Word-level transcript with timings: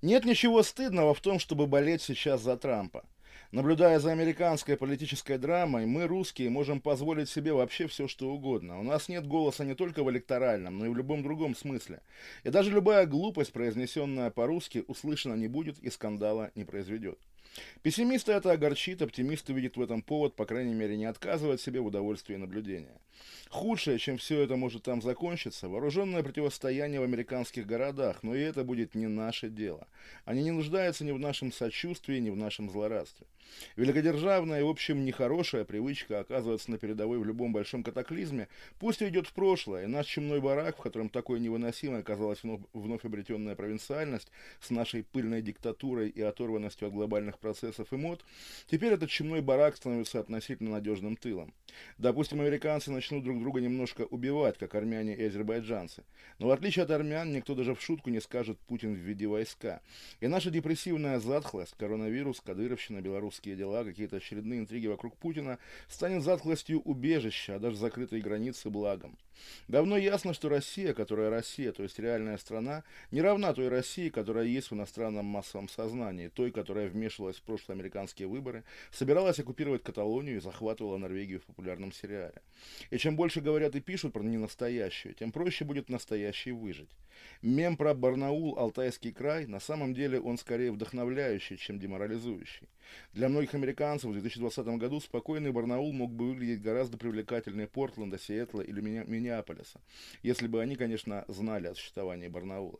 Нет 0.00 0.24
ничего 0.24 0.62
стыдного 0.62 1.12
в 1.12 1.20
том, 1.20 1.40
чтобы 1.40 1.66
болеть 1.66 2.02
сейчас 2.02 2.40
за 2.40 2.56
Трампа. 2.56 3.04
Наблюдая 3.50 3.98
за 3.98 4.12
американской 4.12 4.76
политической 4.76 5.38
драмой, 5.38 5.86
мы, 5.86 6.06
русские, 6.06 6.50
можем 6.50 6.80
позволить 6.80 7.28
себе 7.28 7.52
вообще 7.52 7.88
все, 7.88 8.06
что 8.06 8.30
угодно. 8.30 8.78
У 8.78 8.84
нас 8.84 9.08
нет 9.08 9.26
голоса 9.26 9.64
не 9.64 9.74
только 9.74 10.04
в 10.04 10.10
электоральном, 10.10 10.78
но 10.78 10.86
и 10.86 10.88
в 10.88 10.96
любом 10.96 11.24
другом 11.24 11.56
смысле. 11.56 12.00
И 12.44 12.50
даже 12.50 12.70
любая 12.70 13.06
глупость, 13.06 13.52
произнесенная 13.52 14.30
по-русски, 14.30 14.84
услышана 14.86 15.34
не 15.34 15.48
будет 15.48 15.80
и 15.80 15.90
скандала 15.90 16.52
не 16.54 16.64
произведет. 16.64 17.18
Пессимисты 17.82 18.32
это 18.32 18.52
огорчит, 18.52 19.02
оптимисты 19.02 19.52
видят 19.52 19.76
в 19.76 19.82
этом 19.82 20.02
повод, 20.02 20.36
по 20.36 20.44
крайней 20.46 20.74
мере, 20.74 20.96
не 20.96 21.06
отказывать 21.06 21.60
себе 21.60 21.80
в 21.80 21.86
удовольствии 21.86 22.36
наблюдения. 22.36 23.00
Худшее, 23.50 23.98
чем 23.98 24.18
все 24.18 24.42
это 24.42 24.56
может 24.56 24.82
там 24.82 25.00
закончиться, 25.00 25.68
вооруженное 25.68 26.22
противостояние 26.22 27.00
в 27.00 27.04
американских 27.04 27.66
городах, 27.66 28.22
но 28.22 28.34
и 28.34 28.40
это 28.40 28.64
будет 28.64 28.94
не 28.94 29.06
наше 29.06 29.48
дело. 29.48 29.86
Они 30.24 30.42
не 30.42 30.50
нуждаются 30.50 31.04
ни 31.04 31.12
в 31.12 31.18
нашем 31.18 31.52
сочувствии, 31.52 32.18
ни 32.18 32.30
в 32.30 32.36
нашем 32.36 32.70
злорадстве. 32.70 33.26
Великодержавная 33.76 34.60
и, 34.60 34.62
в 34.62 34.68
общем, 34.68 35.04
нехорошая 35.04 35.64
привычка 35.64 36.20
оказываться 36.20 36.70
на 36.70 36.78
передовой 36.78 37.18
в 37.18 37.24
любом 37.24 37.52
большом 37.52 37.82
катаклизме, 37.82 38.48
пусть 38.78 39.02
идет 39.02 39.26
в 39.26 39.32
прошлое, 39.32 39.84
и 39.84 39.86
наш 39.86 40.06
чумной 40.06 40.40
барак, 40.40 40.78
в 40.78 40.82
котором 40.82 41.08
такой 41.08 41.40
невыносимой 41.40 42.00
оказалась 42.00 42.42
вновь, 42.42 42.60
вновь 42.72 43.04
обретенная 43.04 43.56
провинциальность 43.56 44.30
с 44.60 44.70
нашей 44.70 45.02
пыльной 45.02 45.42
диктатурой 45.42 46.08
и 46.08 46.20
оторванностью 46.20 46.88
от 46.88 46.94
глобальных 46.94 47.38
процессов 47.38 47.92
и 47.92 47.96
мод, 47.96 48.24
теперь 48.66 48.92
этот 48.92 49.10
чумной 49.10 49.40
барак 49.40 49.76
становится 49.76 50.20
относительно 50.20 50.72
надежным 50.72 51.16
тылом. 51.16 51.52
Допустим, 51.98 52.40
американцы 52.40 52.90
начнут 52.90 53.24
друг 53.24 53.40
друга 53.40 53.60
немножко 53.60 54.02
убивать, 54.02 54.58
как 54.58 54.74
армяне 54.74 55.14
и 55.14 55.24
азербайджанцы. 55.24 56.04
Но 56.38 56.48
в 56.48 56.50
отличие 56.50 56.84
от 56.84 56.90
армян, 56.90 57.32
никто 57.32 57.54
даже 57.54 57.74
в 57.74 57.82
шутку 57.82 58.10
не 58.10 58.20
скажет 58.20 58.58
«Путин 58.60 58.94
введи 58.94 59.26
войска». 59.26 59.80
И 60.20 60.26
наша 60.28 60.50
депрессивная 60.50 61.18
затхлость, 61.18 61.74
коронавирус, 61.76 62.40
кадыровщина, 62.40 63.02
белорусские 63.38 63.56
дела, 63.56 63.84
какие-то 63.84 64.16
очередные 64.16 64.60
интриги 64.60 64.86
вокруг 64.86 65.16
Путина, 65.16 65.58
станет 65.88 66.22
затхлостью 66.22 66.80
убежища, 66.80 67.56
а 67.56 67.58
даже 67.58 67.76
закрытой 67.76 68.20
границы 68.20 68.70
благом. 68.70 69.16
Давно 69.68 69.96
ясно, 69.96 70.34
что 70.34 70.48
Россия, 70.48 70.94
которая 70.94 71.30
Россия, 71.30 71.72
то 71.72 71.82
есть 71.82 71.98
реальная 71.98 72.38
страна, 72.38 72.82
не 73.12 73.22
равна 73.22 73.52
той 73.52 73.68
России, 73.68 74.08
которая 74.08 74.46
есть 74.46 74.70
в 74.70 74.74
иностранном 74.74 75.26
массовом 75.26 75.68
сознании, 75.68 76.28
той, 76.28 76.50
которая 76.50 76.88
вмешивалась 76.88 77.36
в 77.36 77.42
прошлые 77.42 77.76
американские 77.76 78.26
выборы, 78.26 78.64
собиралась 78.90 79.38
оккупировать 79.38 79.82
Каталонию 79.82 80.36
и 80.36 80.40
захватывала 80.40 80.96
Норвегию 80.96 81.40
в 81.40 81.44
популярном 81.44 81.92
сериале. 81.92 82.42
И 82.90 82.98
чем 82.98 83.16
больше 83.16 83.40
говорят 83.40 83.76
и 83.76 83.80
пишут 83.80 84.12
про 84.12 84.22
ненастоящую, 84.22 85.14
тем 85.14 85.30
проще 85.30 85.64
будет 85.64 85.88
настоящий 85.88 86.52
выжить. 86.52 86.90
Мем 87.42 87.76
про 87.76 87.94
Барнаул, 87.94 88.58
Алтайский 88.58 89.12
край, 89.12 89.46
на 89.46 89.60
самом 89.60 89.94
деле 89.94 90.20
он 90.20 90.38
скорее 90.38 90.72
вдохновляющий, 90.72 91.56
чем 91.56 91.78
деморализующий. 91.78 92.68
Для 93.12 93.28
многих 93.28 93.54
американцев 93.54 94.10
в 94.10 94.12
2020 94.12 94.66
году 94.78 95.00
спокойный 95.00 95.52
Барнаул 95.52 95.92
мог 95.92 96.12
бы 96.12 96.28
выглядеть 96.28 96.62
гораздо 96.62 96.98
привлекательнее 96.98 97.66
Портленда, 97.66 98.18
Сиэтла 98.18 98.60
или 98.60 98.80
Миннеаполиса, 98.80 99.80
если 100.22 100.46
бы 100.46 100.60
они, 100.60 100.76
конечно, 100.76 101.24
знали 101.28 101.68
о 101.68 101.74
существовании 101.74 102.28
Барнаула. 102.28 102.78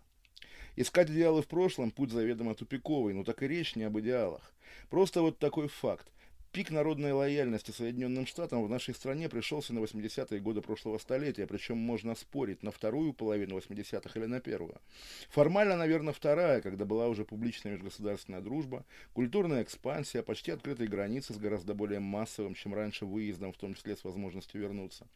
Искать 0.77 1.11
идеалы 1.11 1.43
в 1.43 1.49
прошлом– 1.49 1.91
путь 1.93 2.13
заведомо 2.13 2.55
тупиковый, 2.55 3.13
но 3.13 3.25
так 3.25 3.43
и 3.43 3.49
речь 3.49 3.75
не 3.75 3.83
об 3.83 3.99
идеалах. 3.99 4.53
Просто 4.91 5.23
вот 5.23 5.39
такой 5.39 5.67
факт. 5.67 6.07
Пик 6.51 6.71
народной 6.71 7.13
лояльности 7.13 7.73
Соединенным 7.73 8.27
Штатам 8.27 8.65
в 8.65 8.71
нашей 8.71 8.95
стране 8.95 9.29
пришелся 9.29 9.75
на 9.75 9.81
80-е 9.81 10.41
годы 10.41 10.63
прошлого 10.63 10.97
столетия, 10.97 11.47
причем 11.47 11.77
можно 11.77 12.15
спорить 12.15 12.63
на 12.63 12.71
вторую 12.71 13.13
половину 13.13 13.59
80-х 13.59 14.19
или 14.19 14.27
на 14.27 14.41
первую. 14.41 14.81
Формально, 15.29 15.77
наверное, 15.77 16.15
вторая, 16.15 16.63
когда 16.63 16.87
была 16.87 17.09
уже 17.09 17.27
публичная 17.27 17.73
межгосударственная 17.73 18.41
дружба, 18.41 18.87
культурная 19.13 19.63
экспансия, 19.63 20.23
почти 20.23 20.51
открытые 20.51 20.89
границы 20.89 21.35
с 21.35 21.37
гораздо 21.37 21.75
более 21.75 22.01
массовым, 22.01 22.55
чем 22.55 22.73
раньше, 22.73 23.05
выездом, 23.05 23.53
в 23.53 23.59
том 23.59 23.75
числе 23.75 23.95
с 23.95 24.03
возможностью 24.03 24.59
вернуться. 24.59 25.07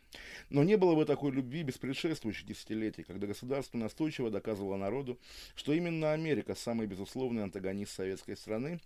Но 0.50 0.62
не 0.62 0.76
было 0.76 0.94
бы 0.94 1.06
такой 1.06 1.32
любви 1.32 1.62
без 1.62 1.78
предшествующих 1.78 2.46
десятилетий, 2.46 3.04
когда 3.04 3.26
государство 3.26 3.78
настойчиво 3.78 4.30
доказывало 4.30 4.76
народу, 4.76 5.18
что 5.54 5.72
именно 5.72 6.12
Америка 6.12 6.54
самый 6.54 6.86
безусловный 6.86 7.42
антагонист 7.42 7.94
советской 7.94 8.36
страны, 8.36 8.80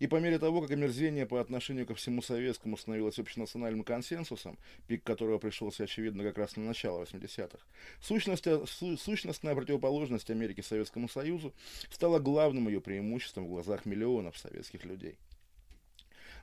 и 0.00 0.08
по 0.08 0.16
мере 0.16 0.40
того, 0.40 0.62
как 0.62 0.72
омерзение 0.72 1.26
по 1.26 1.40
отношению 1.40 1.86
ко 1.86 1.94
всему 2.02 2.20
советскому 2.20 2.76
становилось 2.76 3.18
общенациональным 3.18 3.84
консенсусом, 3.84 4.58
пик 4.86 5.02
которого 5.02 5.38
пришелся, 5.38 5.84
очевидно, 5.84 6.22
как 6.24 6.36
раз 6.36 6.56
на 6.56 6.64
начало 6.64 7.04
80-х, 7.04 7.58
сущность, 8.00 8.44
су, 8.68 8.96
сущностная 8.96 9.54
противоположность 9.54 10.30
Америки 10.30 10.60
Советскому 10.60 11.08
Союзу 11.08 11.54
стала 11.90 12.18
главным 12.18 12.68
ее 12.68 12.80
преимуществом 12.80 13.46
в 13.46 13.48
глазах 13.48 13.86
миллионов 13.86 14.36
советских 14.36 14.84
людей. 14.84 15.16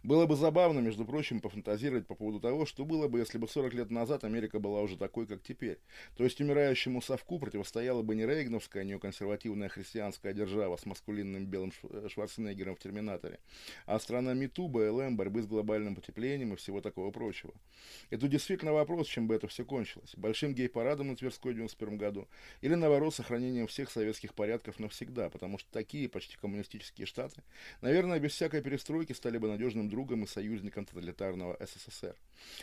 Было 0.03 0.25
бы 0.25 0.35
забавно, 0.35 0.79
между 0.79 1.05
прочим, 1.05 1.41
пофантазировать 1.41 2.07
по 2.07 2.15
поводу 2.15 2.39
того, 2.39 2.65
что 2.65 2.85
было 2.85 3.07
бы, 3.07 3.19
если 3.19 3.37
бы 3.37 3.47
40 3.47 3.73
лет 3.73 3.91
назад 3.91 4.23
Америка 4.23 4.59
была 4.59 4.81
уже 4.81 4.97
такой, 4.97 5.27
как 5.27 5.43
теперь. 5.43 5.79
То 6.15 6.23
есть 6.23 6.39
умирающему 6.39 7.01
совку 7.01 7.37
противостояла 7.37 8.01
бы 8.01 8.15
не 8.15 8.25
рейгновская 8.25 8.85
неоконсервативная 8.85 9.67
христианская 9.67 10.33
держава 10.33 10.77
с 10.77 10.85
маскулинным 10.85 11.45
белым 11.45 11.73
э, 11.83 12.07
Шварценеггером 12.09 12.75
в 12.75 12.79
«Терминаторе», 12.79 13.39
а 13.85 13.99
страна 13.99 14.33
МИТУ, 14.33 14.69
БЛМ, 14.69 15.17
борьбы 15.17 15.41
с 15.41 15.47
глобальным 15.47 15.95
потеплением 15.95 16.53
и 16.53 16.55
всего 16.55 16.79
такого 16.79 17.11
прочего. 17.11 17.53
Это 18.09 18.27
действительно 18.27 18.71
вопрос, 18.71 19.07
чем 19.07 19.27
бы 19.27 19.35
это 19.35 19.47
все 19.47 19.65
кончилось. 19.65 20.13
Большим 20.15 20.53
гей-парадом 20.53 21.09
на 21.09 21.15
Тверской 21.17 21.51
в 21.51 21.55
91 21.55 21.97
году 21.97 22.27
или, 22.61 22.75
наоборот, 22.75 23.13
сохранением 23.13 23.67
всех 23.67 23.91
советских 23.91 24.33
порядков 24.33 24.79
навсегда, 24.79 25.29
потому 25.29 25.57
что 25.57 25.69
такие 25.71 26.07
почти 26.07 26.37
коммунистические 26.37 27.05
штаты, 27.05 27.43
наверное, 27.81 28.19
без 28.19 28.31
всякой 28.31 28.61
перестройки 28.61 29.11
стали 29.11 29.37
бы 29.37 29.49
надежным 29.49 29.88
другом 29.89 30.23
и 30.23 30.27
союзником 30.27 30.85
тоталитарного 30.85 31.57
СССР. 31.59 32.15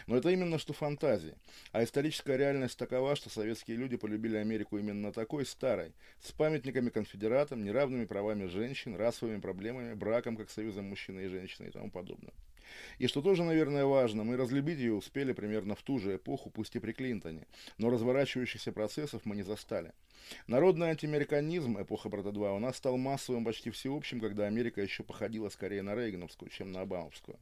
Но 0.06 0.16
это 0.16 0.30
именно 0.30 0.58
что 0.58 0.72
фантазии. 0.72 1.34
А 1.72 1.84
историческая 1.84 2.36
реальность 2.36 2.78
такова, 2.78 3.16
что 3.16 3.30
советские 3.30 3.76
люди 3.76 3.96
полюбили 3.96 4.36
Америку 4.36 4.78
именно 4.78 5.12
такой 5.12 5.44
старой, 5.44 5.92
с 6.22 6.32
памятниками 6.32 6.90
конфедератам, 6.90 7.64
неравными 7.64 8.04
правами 8.06 8.46
женщин, 8.46 8.96
расовыми 8.96 9.40
проблемами, 9.40 9.94
браком 9.94 10.36
как 10.36 10.50
союзом 10.50 10.86
мужчины 10.86 11.20
и 11.22 11.28
женщины 11.28 11.66
и 11.68 11.70
тому 11.70 11.90
подобное. 11.90 12.32
И 12.98 13.06
что 13.06 13.22
тоже, 13.22 13.44
наверное, 13.44 13.84
важно, 13.84 14.24
мы 14.24 14.36
разлюбить 14.36 14.78
ее 14.78 14.94
успели 14.94 15.32
примерно 15.32 15.74
в 15.74 15.82
ту 15.82 15.98
же 15.98 16.16
эпоху, 16.16 16.50
пусть 16.50 16.76
и 16.76 16.78
при 16.78 16.92
Клинтоне, 16.92 17.46
но 17.78 17.90
разворачивающихся 17.90 18.72
процессов 18.72 19.22
мы 19.24 19.36
не 19.36 19.42
застали. 19.42 19.92
Народный 20.46 20.88
антиамериканизм, 20.88 21.80
эпоха 21.80 22.08
Брата 22.08 22.32
2, 22.32 22.52
у 22.52 22.58
нас 22.58 22.76
стал 22.76 22.96
массовым, 22.96 23.44
почти 23.44 23.70
всеобщим, 23.70 24.20
когда 24.20 24.46
Америка 24.46 24.80
еще 24.80 25.02
походила 25.02 25.48
скорее 25.48 25.82
на 25.82 25.94
Рейгановскую, 25.94 26.50
чем 26.50 26.72
на 26.72 26.80
Обамовскую. 26.80 27.38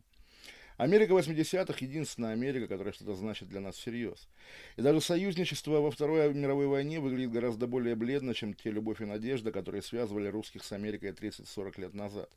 Америка 0.77 1.13
80-х– 1.13 1.79
единственная 1.81 2.33
Америка, 2.33 2.67
которая 2.67 2.93
что-то 2.93 3.15
значит 3.15 3.49
для 3.49 3.61
нас 3.61 3.77
всерьез. 3.77 4.29
И 4.77 4.83
даже 4.83 5.01
союзничество 5.01 5.81
во 5.81 5.93
Второй 5.93 6.35
мировой 6.35 6.67
войне 6.67 6.99
выглядит 6.99 7.31
гораздо 7.31 7.69
более 7.69 7.95
бледно, 7.95 8.35
чем 8.35 8.55
те 8.55 8.73
любовь 8.73 9.01
и 9.01 9.05
надежда, 9.05 9.53
которые 9.53 9.83
связывали 9.83 10.27
русских 10.27 10.65
с 10.65 10.73
Америкой 10.73 11.11
30-40 11.11 11.81
лет 11.81 11.95
назад. 11.95 12.29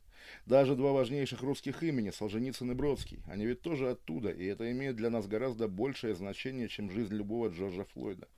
Даже 0.46 0.76
два 0.76 0.92
важнейших 0.92 1.42
русских 1.42 1.82
имени– 1.82 2.10
Солженицын 2.16 2.70
и 2.70 2.74
Бродский. 2.74 3.18
Они 3.26 3.44
ведь 3.44 3.62
тоже 3.62 3.90
оттуда, 3.90 4.30
и 4.30 4.44
это 4.44 4.70
имеет 4.70 4.94
для 4.94 5.10
нас 5.10 5.26
гораздо 5.26 5.66
большее 5.66 6.14
значение, 6.14 6.68
чем 6.68 6.92
жизнь 6.92 7.14
любого 7.14 7.48
Джорджа 7.48 7.86
Флойда. 7.92 8.28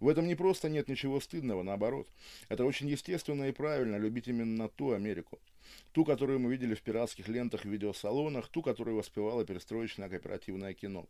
В 0.00 0.08
этом 0.08 0.26
не 0.26 0.34
просто 0.34 0.68
нет 0.68 0.88
ничего 0.88 1.20
стыдного, 1.20 1.62
наоборот. 1.62 2.08
Это 2.48 2.64
очень 2.64 2.88
естественно 2.88 3.44
и 3.44 3.52
правильно 3.52 3.96
любить 3.96 4.28
именно 4.28 4.68
ту 4.68 4.92
Америку. 4.92 5.38
Ту, 5.92 6.04
которую 6.04 6.38
мы 6.38 6.50
видели 6.50 6.74
в 6.74 6.82
пиратских 6.82 7.28
лентах 7.28 7.64
в 7.64 7.68
видеосалонах, 7.68 8.48
ту, 8.48 8.62
которую 8.62 8.96
воспевало 8.96 9.44
перестроечное 9.44 10.08
кооперативное 10.08 10.74
кино. 10.74 11.06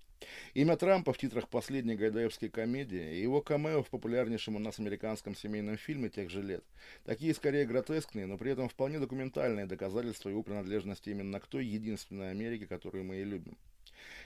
Имя 0.54 0.76
Трампа 0.76 1.12
в 1.12 1.18
титрах 1.18 1.48
последней 1.48 1.94
гайдаевской 1.94 2.48
комедии 2.48 3.16
и 3.16 3.22
его 3.22 3.40
камео 3.40 3.82
в 3.82 3.90
популярнейшем 3.90 4.56
у 4.56 4.58
нас 4.58 4.78
американском 4.78 5.34
семейном 5.34 5.76
фильме 5.76 6.08
тех 6.08 6.30
же 6.30 6.42
лет. 6.42 6.64
Такие 7.04 7.34
скорее 7.34 7.64
гротескные, 7.64 8.26
но 8.26 8.36
при 8.36 8.52
этом 8.52 8.68
вполне 8.68 8.98
документальные 8.98 9.66
доказательства 9.66 10.28
его 10.28 10.42
принадлежности 10.42 11.10
именно 11.10 11.40
к 11.40 11.46
той 11.46 11.64
единственной 11.64 12.30
Америке, 12.30 12.66
которую 12.66 13.04
мы 13.04 13.16
и 13.16 13.24
любим. 13.24 13.56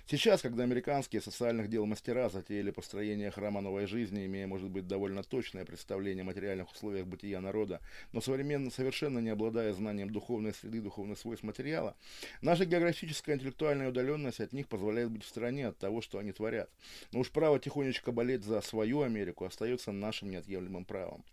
Сейчас, 0.08 0.43
когда 0.43 0.62
американские 0.62 1.20
социальных 1.20 1.69
дел 1.69 1.84
мастера 1.84 2.28
затеяли 2.28 2.70
построение 2.70 3.31
храма 3.31 3.61
новой 3.61 3.87
жизни, 3.87 4.26
имея, 4.26 4.46
может 4.46 4.70
быть, 4.70 4.87
довольно 4.87 5.25
точное 5.25 5.64
представление 5.64 6.23
о 6.23 6.26
материальных 6.26 6.70
условиях 6.70 7.06
бытия 7.06 7.40
народа, 7.40 7.81
но 8.12 8.20
современно 8.20 8.70
совершенно 8.70 9.19
не 9.19 9.31
обладая 9.31 9.73
знанием 9.73 10.11
духовной 10.11 10.55
среды, 10.55 10.81
духовных 10.81 11.19
свойств 11.19 11.44
материала, 11.44 11.96
наша 12.40 12.64
географическая 12.64 13.34
интеллектуальная 13.34 13.88
удаленность 13.88 14.40
от 14.40 14.52
них 14.52 14.69
позволяет 14.69 15.11
быть 15.11 15.25
в 15.25 15.28
стороне 15.28 15.69
от 15.69 15.78
того, 15.78 16.00
что 16.00 16.19
они 16.19 16.32
творят. 16.32 16.70
Но 17.12 17.20
уж 17.20 17.31
право 17.31 17.58
тихонечко 17.58 18.12
болеть 18.12 18.44
за 18.44 18.61
свою 18.61 19.02
Америку 19.02 19.44
остается 19.44 19.90
нашим 19.90 20.31
неотъемлемым 20.31 20.84
правом. 20.84 21.25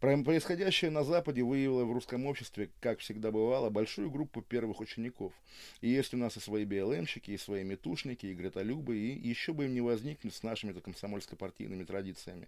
Происходящее 0.00 0.92
на 0.92 1.02
Западе 1.02 1.42
выявило 1.42 1.84
в 1.84 1.92
русском 1.92 2.24
обществе, 2.26 2.70
как 2.80 3.00
всегда 3.00 3.32
бывало, 3.32 3.68
большую 3.68 4.12
группу 4.12 4.42
первых 4.42 4.78
учеников. 4.78 5.32
И 5.80 5.88
есть 5.88 6.14
у 6.14 6.16
нас 6.16 6.36
и 6.36 6.40
свои 6.40 6.64
БЛМщики, 6.64 7.32
и 7.32 7.36
свои 7.36 7.64
метушники, 7.64 8.26
и 8.26 8.34
гретолюбы, 8.34 8.96
и 8.96 9.28
еще 9.28 9.52
бы 9.52 9.64
им 9.64 9.74
не 9.74 9.80
возникнуть 9.80 10.34
с 10.34 10.44
нашими-то 10.44 10.80
комсомольско-партийными 10.80 11.84
традициями. 11.84 12.46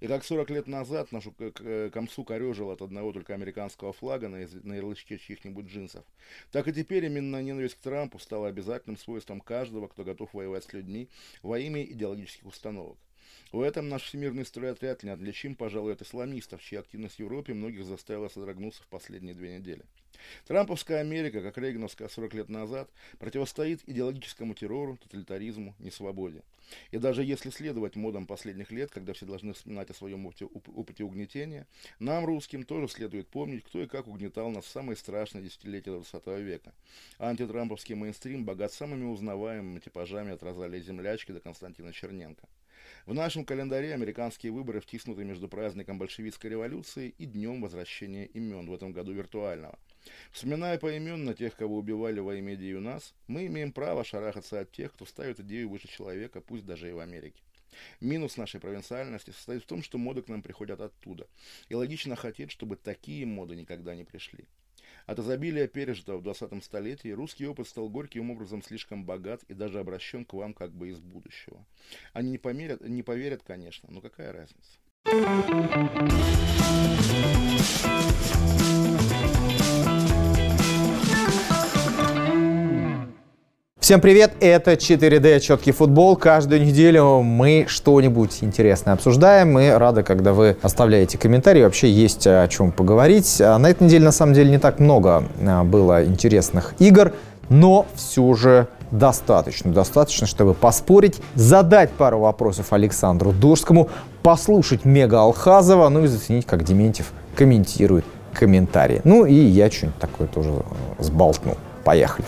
И 0.00 0.06
как 0.06 0.24
40 0.24 0.48
лет 0.50 0.66
назад 0.68 1.12
нашу 1.12 1.34
комсу 1.92 2.24
корежил 2.24 2.70
от 2.70 2.80
одного 2.80 3.12
только 3.12 3.34
американского 3.34 3.92
флага 3.92 4.28
на, 4.28 4.38
на 4.62 4.74
ярлычке 4.74 5.18
чьих-нибудь 5.18 5.66
джинсов, 5.66 6.04
так 6.50 6.66
и 6.66 6.72
теперь 6.72 7.04
именно 7.04 7.42
ненависть 7.42 7.74
к 7.74 7.80
Трампу 7.80 8.18
стала 8.18 8.48
обязательным 8.48 8.96
свойством 8.96 9.40
каждого, 9.42 9.88
кто 9.88 10.02
готов 10.02 10.32
воевать 10.32 10.64
с 10.64 10.72
людьми 10.72 11.10
во 11.42 11.58
имя 11.58 11.82
идеологических 11.82 12.46
установок. 12.46 12.96
В 13.52 13.60
этом 13.60 13.88
наш 13.88 14.02
всемирный 14.02 14.44
стройотряд 14.44 15.02
не 15.04 15.10
отличим, 15.10 15.54
пожалуй, 15.54 15.92
от 15.92 16.02
исламистов, 16.02 16.62
чья 16.62 16.80
активность 16.80 17.16
в 17.16 17.20
Европе 17.20 17.54
многих 17.54 17.84
заставила 17.84 18.28
содрогнуться 18.28 18.82
в 18.82 18.88
последние 18.88 19.34
две 19.34 19.56
недели. 19.58 19.84
Трамповская 20.46 21.00
Америка, 21.00 21.40
как 21.40 21.58
Рейгановская 21.58 22.08
40 22.08 22.34
лет 22.34 22.48
назад, 22.48 22.90
противостоит 23.18 23.82
идеологическому 23.86 24.54
террору, 24.54 24.96
тоталитаризму, 24.96 25.74
несвободе. 25.78 26.42
И 26.90 26.98
даже 26.98 27.22
если 27.22 27.50
следовать 27.50 27.94
модам 27.94 28.26
последних 28.26 28.72
лет, 28.72 28.90
когда 28.90 29.12
все 29.12 29.26
должны 29.26 29.52
вспоминать 29.52 29.90
о 29.90 29.94
своем 29.94 30.26
опыте, 30.26 30.46
опыте 30.46 31.04
угнетения, 31.04 31.66
нам, 32.00 32.24
русским, 32.24 32.64
тоже 32.64 32.88
следует 32.88 33.28
помнить, 33.28 33.64
кто 33.64 33.80
и 33.82 33.86
как 33.86 34.08
угнетал 34.08 34.50
нас 34.50 34.64
в 34.64 34.70
самые 34.70 34.96
страшные 34.96 35.44
десятилетия 35.44 35.92
20 35.92 36.26
века. 36.38 36.74
Антитрамповский 37.18 37.94
мейнстрим 37.94 38.44
богат 38.44 38.72
самыми 38.72 39.04
узнаваемыми 39.04 39.78
типажами 39.78 40.32
от 40.32 40.42
Розалии 40.42 40.80
Землячки 40.80 41.30
до 41.30 41.40
Константина 41.40 41.92
Черненко. 41.92 42.48
В 43.06 43.14
нашем 43.14 43.44
календаре 43.44 43.94
американские 43.94 44.50
выборы 44.50 44.80
втиснуты 44.80 45.22
между 45.22 45.46
праздником 45.46 45.96
большевистской 45.96 46.50
революции 46.50 47.14
и 47.18 47.24
днем 47.24 47.62
возвращения 47.62 48.26
имен, 48.26 48.68
в 48.68 48.74
этом 48.74 48.90
году 48.90 49.12
виртуального. 49.12 49.78
Вспоминая 50.32 50.76
поименно 50.76 51.32
тех, 51.32 51.54
кого 51.54 51.78
убивали 51.78 52.18
во 52.18 52.34
имя 52.34 52.56
идеи 52.56 52.72
у 52.72 52.80
нас, 52.80 53.14
мы 53.28 53.46
имеем 53.46 53.70
право 53.70 54.02
шарахаться 54.02 54.58
от 54.58 54.72
тех, 54.72 54.92
кто 54.92 55.06
ставит 55.06 55.38
идею 55.38 55.68
выше 55.68 55.86
человека, 55.86 56.40
пусть 56.40 56.66
даже 56.66 56.88
и 56.90 56.92
в 56.92 56.98
Америке. 56.98 57.40
Минус 58.00 58.36
нашей 58.36 58.58
провинциальности 58.58 59.30
состоит 59.30 59.62
в 59.62 59.66
том, 59.66 59.84
что 59.84 59.98
моды 59.98 60.22
к 60.22 60.28
нам 60.28 60.42
приходят 60.42 60.80
оттуда. 60.80 61.28
И 61.68 61.76
логично 61.76 62.16
хотеть, 62.16 62.50
чтобы 62.50 62.74
такие 62.74 63.24
моды 63.24 63.54
никогда 63.54 63.94
не 63.94 64.02
пришли. 64.02 64.46
От 65.06 65.20
изобилия 65.20 65.68
пережитого 65.68 66.18
в 66.18 66.22
20 66.22 66.64
столетии 66.64 67.10
русский 67.10 67.46
опыт 67.46 67.68
стал 67.68 67.88
горьким 67.88 68.32
образом 68.32 68.60
слишком 68.60 69.04
богат 69.04 69.44
и 69.44 69.54
даже 69.54 69.78
обращен 69.78 70.24
к 70.24 70.32
вам 70.32 70.52
как 70.52 70.72
бы 70.72 70.88
из 70.88 70.98
будущего. 70.98 71.64
Они 72.12 72.32
не, 72.32 72.38
померят, 72.38 72.80
не 72.80 73.04
поверят, 73.04 73.42
конечно, 73.44 73.88
но 73.90 74.00
какая 74.00 74.32
разница? 74.32 74.80
Всем 83.86 84.00
привет, 84.00 84.32
это 84.40 84.72
4D 84.72 85.38
Четкий 85.38 85.70
футбол. 85.70 86.16
Каждую 86.16 86.60
неделю 86.60 87.22
мы 87.22 87.66
что-нибудь 87.68 88.38
интересное 88.40 88.94
обсуждаем. 88.94 89.52
Мы 89.52 89.78
рады, 89.78 90.02
когда 90.02 90.32
вы 90.32 90.56
оставляете 90.60 91.18
комментарии. 91.18 91.62
Вообще 91.62 91.88
есть 91.88 92.26
о 92.26 92.48
чем 92.48 92.72
поговорить. 92.72 93.40
А 93.40 93.56
на 93.58 93.70
этой 93.70 93.84
неделе 93.84 94.04
на 94.04 94.10
самом 94.10 94.34
деле 94.34 94.50
не 94.50 94.58
так 94.58 94.80
много 94.80 95.22
а, 95.40 95.62
было 95.62 96.04
интересных 96.04 96.74
игр, 96.80 97.12
но 97.48 97.86
все 97.94 98.34
же 98.34 98.66
достаточно. 98.90 99.72
Достаточно, 99.72 100.26
чтобы 100.26 100.54
поспорить, 100.54 101.20
задать 101.36 101.92
пару 101.92 102.18
вопросов 102.18 102.72
Александру 102.72 103.30
Дорскому, 103.30 103.88
послушать 104.24 104.84
Мега 104.84 105.20
Алхазова, 105.20 105.88
ну 105.90 106.02
и 106.02 106.08
заценить, 106.08 106.44
как 106.44 106.64
Дементьев 106.64 107.12
комментирует 107.36 108.04
комментарии. 108.34 109.00
Ну 109.04 109.26
и 109.26 109.34
я 109.34 109.70
что-нибудь 109.70 110.00
такое 110.00 110.26
тоже 110.26 110.50
сболтну. 110.98 111.56
Поехали. 111.84 112.26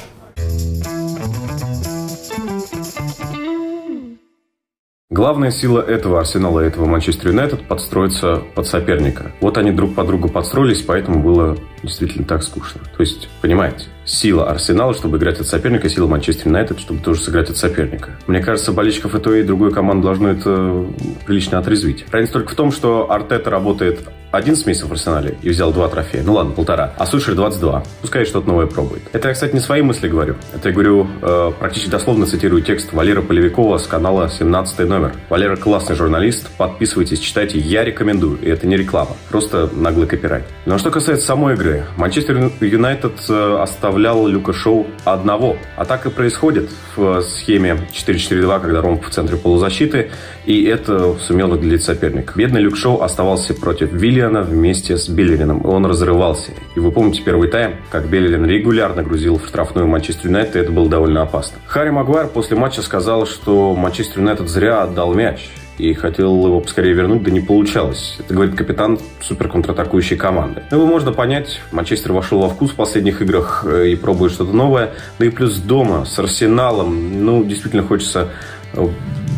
Главная 5.10 5.50
сила 5.50 5.80
этого 5.80 6.20
Арсенала 6.20 6.60
и 6.60 6.66
этого 6.68 6.86
Манчестер 6.86 7.30
Юнайтед 7.30 7.66
подстроиться 7.66 8.42
под 8.54 8.66
соперника. 8.66 9.32
Вот 9.40 9.58
они 9.58 9.72
друг 9.72 9.94
под 9.94 10.06
друга 10.06 10.28
подстроились, 10.28 10.82
поэтому 10.82 11.22
было 11.22 11.56
действительно 11.82 12.24
так 12.24 12.42
скучно. 12.42 12.82
То 12.96 13.00
есть, 13.00 13.28
понимаете, 13.40 13.86
сила 14.08 14.50
Арсенала, 14.50 14.94
чтобы 14.94 15.18
играть 15.18 15.40
от 15.40 15.46
соперника, 15.46 15.88
сила 15.88 16.06
Манчестер 16.06 16.48
Юнайтед, 16.48 16.80
чтобы 16.80 17.00
тоже 17.00 17.20
сыграть 17.20 17.50
от 17.50 17.56
соперника. 17.56 18.10
Мне 18.26 18.40
кажется, 18.40 18.72
болельщиков 18.72 19.14
и 19.14 19.18
той, 19.20 19.40
и 19.40 19.42
другой 19.42 19.72
команды 19.72 20.04
должно 20.04 20.30
это 20.30 20.86
прилично 21.26 21.58
отрезвить. 21.58 22.04
Разница 22.10 22.34
только 22.34 22.52
в 22.52 22.56
том, 22.56 22.72
что 22.72 23.10
Артета 23.10 23.50
работает 23.50 24.00
11 24.30 24.66
месяцев 24.66 24.88
в 24.88 24.92
Арсенале 24.92 25.36
и 25.42 25.48
взял 25.48 25.72
два 25.72 25.88
трофея. 25.88 26.22
Ну 26.22 26.34
ладно, 26.34 26.52
полтора. 26.52 26.92
А 26.98 27.06
Сульшер 27.06 27.34
22. 27.34 27.82
Пускай 28.02 28.24
что-то 28.24 28.46
новое 28.48 28.66
пробует. 28.66 29.02
Это 29.12 29.28
я, 29.28 29.34
кстати, 29.34 29.54
не 29.54 29.60
свои 29.60 29.82
мысли 29.82 30.08
говорю. 30.08 30.36
Это 30.54 30.68
я 30.68 30.74
говорю, 30.74 31.06
э, 31.22 31.52
практически 31.58 31.90
дословно 31.90 32.26
цитирую 32.26 32.62
текст 32.62 32.92
Валера 32.92 33.22
Полевикова 33.22 33.78
с 33.78 33.86
канала 33.86 34.28
17 34.28 34.80
номер. 34.80 35.12
Валера 35.30 35.56
классный 35.56 35.96
журналист. 35.96 36.48
Подписывайтесь, 36.58 37.20
читайте. 37.20 37.58
Я 37.58 37.84
рекомендую. 37.84 38.38
И 38.40 38.48
это 38.48 38.66
не 38.66 38.76
реклама. 38.76 39.12
Просто 39.30 39.70
наглый 39.74 40.06
копирайт. 40.06 40.44
Но 40.66 40.72
ну, 40.72 40.74
а 40.74 40.78
что 40.78 40.90
касается 40.90 41.26
самой 41.26 41.54
игры. 41.54 41.86
Манчестер 41.96 42.50
Юнайтед 42.60 43.14
э, 43.28 43.58
оставлял 43.98 44.28
Люка 44.28 44.52
Шоу 44.52 44.86
одного. 45.04 45.56
А 45.76 45.84
так 45.84 46.06
и 46.06 46.10
происходит 46.10 46.70
в 46.94 47.20
схеме 47.22 47.78
4-4-2, 47.92 48.60
когда 48.60 48.80
Ромб 48.80 49.04
в 49.04 49.10
центре 49.10 49.36
полузащиты. 49.36 50.10
И 50.46 50.64
это 50.64 51.16
сумел 51.18 51.48
выглядеть 51.48 51.82
соперник. 51.82 52.36
Бедный 52.36 52.60
Люк 52.60 52.76
Шоу 52.76 53.02
оставался 53.02 53.54
против 53.54 53.92
Вилли 53.92 54.08
Виллиана 54.08 54.42
вместе 54.42 54.96
с 54.96 55.08
Беллирином. 55.08 55.66
Он 55.66 55.84
разрывался. 55.84 56.52
И 56.76 56.80
вы 56.80 56.92
помните 56.92 57.22
первый 57.24 57.48
тайм, 57.48 57.76
как 57.90 58.08
Беллирин 58.08 58.46
регулярно 58.46 59.02
грузил 59.02 59.38
в 59.38 59.46
штрафную 59.48 59.88
Манчестер 59.88 60.28
Юнайтед, 60.28 60.56
и 60.56 60.58
это 60.60 60.72
было 60.72 60.88
довольно 60.88 61.22
опасно. 61.22 61.58
Харри 61.66 61.90
Магуайр 61.90 62.28
после 62.28 62.56
матча 62.56 62.82
сказал, 62.82 63.26
что 63.26 63.74
Манчестер 63.74 64.20
Юнайтед 64.20 64.48
зря 64.48 64.82
отдал 64.84 65.12
мяч 65.12 65.50
и 65.78 65.94
хотел 65.94 66.46
его 66.46 66.60
поскорее 66.60 66.92
вернуть, 66.92 67.22
да 67.22 67.30
не 67.30 67.40
получалось. 67.40 68.16
Это 68.18 68.34
говорит 68.34 68.54
капитан 68.54 68.98
супер 69.20 69.48
контратакующей 69.48 70.16
команды. 70.16 70.62
Ну, 70.70 70.78
его 70.78 70.86
можно 70.86 71.12
понять, 71.12 71.60
Манчестер 71.72 72.12
вошел 72.12 72.40
во 72.40 72.48
вкус 72.48 72.72
в 72.72 72.74
последних 72.74 73.22
играх 73.22 73.64
э, 73.66 73.88
и 73.88 73.96
пробует 73.96 74.32
что-то 74.32 74.52
новое. 74.52 74.90
Да 75.18 75.26
и 75.26 75.30
плюс 75.30 75.56
дома 75.56 76.04
с 76.04 76.18
Арсеналом, 76.18 77.24
ну, 77.24 77.44
действительно 77.44 77.82
хочется 77.82 78.28
э, 78.74 78.88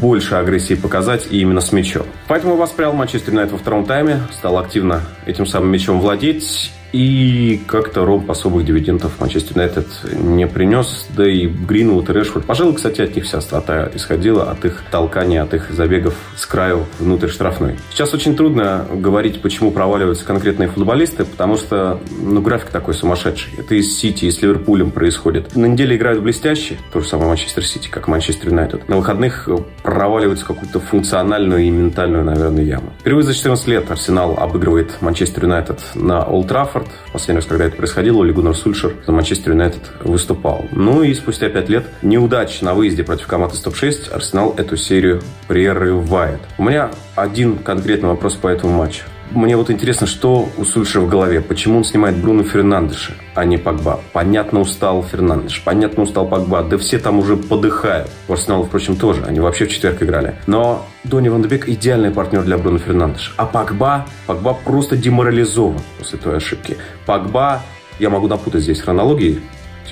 больше 0.00 0.34
агрессии 0.34 0.74
показать 0.74 1.28
и 1.30 1.40
именно 1.40 1.60
с 1.60 1.72
мячом. 1.72 2.06
Поэтому 2.26 2.56
воспрял 2.56 2.92
Манчестер 2.92 3.32
Юнайтед 3.32 3.52
во 3.52 3.58
втором 3.58 3.84
тайме, 3.84 4.20
стал 4.32 4.58
активно 4.58 5.02
этим 5.26 5.46
самым 5.46 5.70
мячом 5.70 6.00
владеть 6.00 6.72
и 6.92 7.60
как-то 7.66 8.04
Ром 8.04 8.30
особых 8.30 8.64
дивидендов 8.64 9.20
Манчестер 9.20 9.56
Юнайтед 9.56 9.86
не 10.12 10.46
принес. 10.46 11.06
Да 11.16 11.28
и 11.28 11.46
Гринвуд 11.46 12.10
и 12.10 12.12
Решфорд. 12.12 12.44
Пожалуй, 12.46 12.74
кстати, 12.74 13.00
от 13.00 13.14
них 13.14 13.24
вся 13.24 13.38
острота 13.38 13.90
исходила, 13.94 14.50
от 14.50 14.64
их 14.64 14.82
толкания, 14.90 15.42
от 15.42 15.54
их 15.54 15.70
забегов 15.70 16.14
с 16.36 16.46
краю 16.46 16.86
внутрь 16.98 17.28
штрафной. 17.28 17.76
Сейчас 17.90 18.12
очень 18.14 18.36
трудно 18.36 18.86
говорить, 18.92 19.40
почему 19.40 19.70
проваливаются 19.70 20.24
конкретные 20.24 20.68
футболисты, 20.68 21.24
потому 21.24 21.56
что 21.56 22.00
ну, 22.20 22.40
график 22.40 22.70
такой 22.70 22.94
сумасшедший. 22.94 23.52
Это 23.58 23.74
и 23.74 23.82
с 23.82 23.98
Сити, 23.98 24.24
и 24.24 24.30
с 24.30 24.40
Ливерпулем 24.42 24.90
происходит. 24.90 25.54
На 25.54 25.66
неделе 25.66 25.96
играют 25.96 26.22
блестяще, 26.22 26.76
то 26.92 27.00
же 27.00 27.08
самое 27.08 27.28
Манчестер 27.28 27.64
Сити, 27.64 27.88
как 27.88 28.08
Манчестер 28.08 28.48
Юнайтед. 28.50 28.88
На 28.88 28.96
выходных 28.96 29.48
проваливаются 29.82 30.46
какую-то 30.46 30.80
функциональную 30.80 31.62
и 31.62 31.70
ментальную, 31.70 32.24
наверное, 32.24 32.64
яму. 32.64 32.92
Впервые 33.00 33.24
за 33.24 33.34
14 33.34 33.66
лет 33.68 33.90
Арсенал 33.90 34.36
обыгрывает 34.38 35.00
Манчестер 35.00 35.44
Юнайтед 35.44 35.80
на 35.94 36.24
Олд 36.24 36.48
Траффорд 36.48 36.79
Траффорд. 36.80 37.12
Последний 37.12 37.36
раз, 37.36 37.46
когда 37.46 37.64
это 37.66 37.76
происходило, 37.76 38.22
Оли 38.22 38.32
Гуннер 38.32 38.56
Сульшер 38.56 38.94
за 39.06 39.12
Манчестер 39.12 39.52
Юнайтед 39.52 39.82
выступал. 40.00 40.66
Ну 40.72 41.02
и 41.02 41.14
спустя 41.14 41.48
пять 41.48 41.68
лет 41.68 41.86
неудач 42.02 42.60
на 42.60 42.74
выезде 42.74 43.04
против 43.04 43.26
команды 43.26 43.56
топ-6 43.62 44.10
Арсенал 44.12 44.54
эту 44.56 44.76
серию 44.76 45.22
прерывает. 45.48 46.40
У 46.58 46.64
меня 46.64 46.90
один 47.14 47.58
конкретный 47.58 48.08
вопрос 48.08 48.34
по 48.34 48.48
этому 48.48 48.76
матчу. 48.76 49.04
Мне 49.30 49.56
вот 49.56 49.70
интересно, 49.70 50.08
что 50.08 50.48
у 50.58 50.64
Сульшера 50.64 51.02
в 51.02 51.08
голове. 51.08 51.40
Почему 51.40 51.78
он 51.78 51.84
снимает 51.84 52.16
Бруно 52.16 52.42
Фернандеша, 52.42 53.12
а 53.36 53.44
не 53.44 53.58
Погба? 53.58 54.00
Понятно, 54.12 54.60
устал 54.60 55.04
Фернандеш, 55.04 55.62
понятно, 55.64 56.02
устал 56.02 56.26
Погба. 56.26 56.62
Да 56.64 56.76
все 56.78 56.98
там 56.98 57.20
уже 57.20 57.36
подыхают. 57.36 58.10
У 58.26 58.32
Арсенала, 58.32 58.64
впрочем, 58.64 58.96
тоже. 58.96 59.22
Они 59.24 59.38
вообще 59.38 59.66
в 59.66 59.70
четверг 59.70 60.02
играли. 60.02 60.34
Но 60.48 60.84
Донни 61.04 61.28
Ван 61.28 61.42
Дебек 61.42 61.68
идеальный 61.68 62.10
партнер 62.10 62.42
для 62.42 62.58
Бруно 62.58 62.78
Фернандеша. 62.78 63.30
А 63.36 63.46
Погба, 63.46 64.06
Погба 64.26 64.52
просто 64.52 64.96
деморализован 64.96 65.80
после 65.98 66.18
той 66.18 66.38
ошибки. 66.38 66.76
Погба, 67.06 67.62
я 68.00 68.10
могу 68.10 68.26
напутать 68.26 68.62
здесь 68.62 68.80
хронологии, 68.80 69.40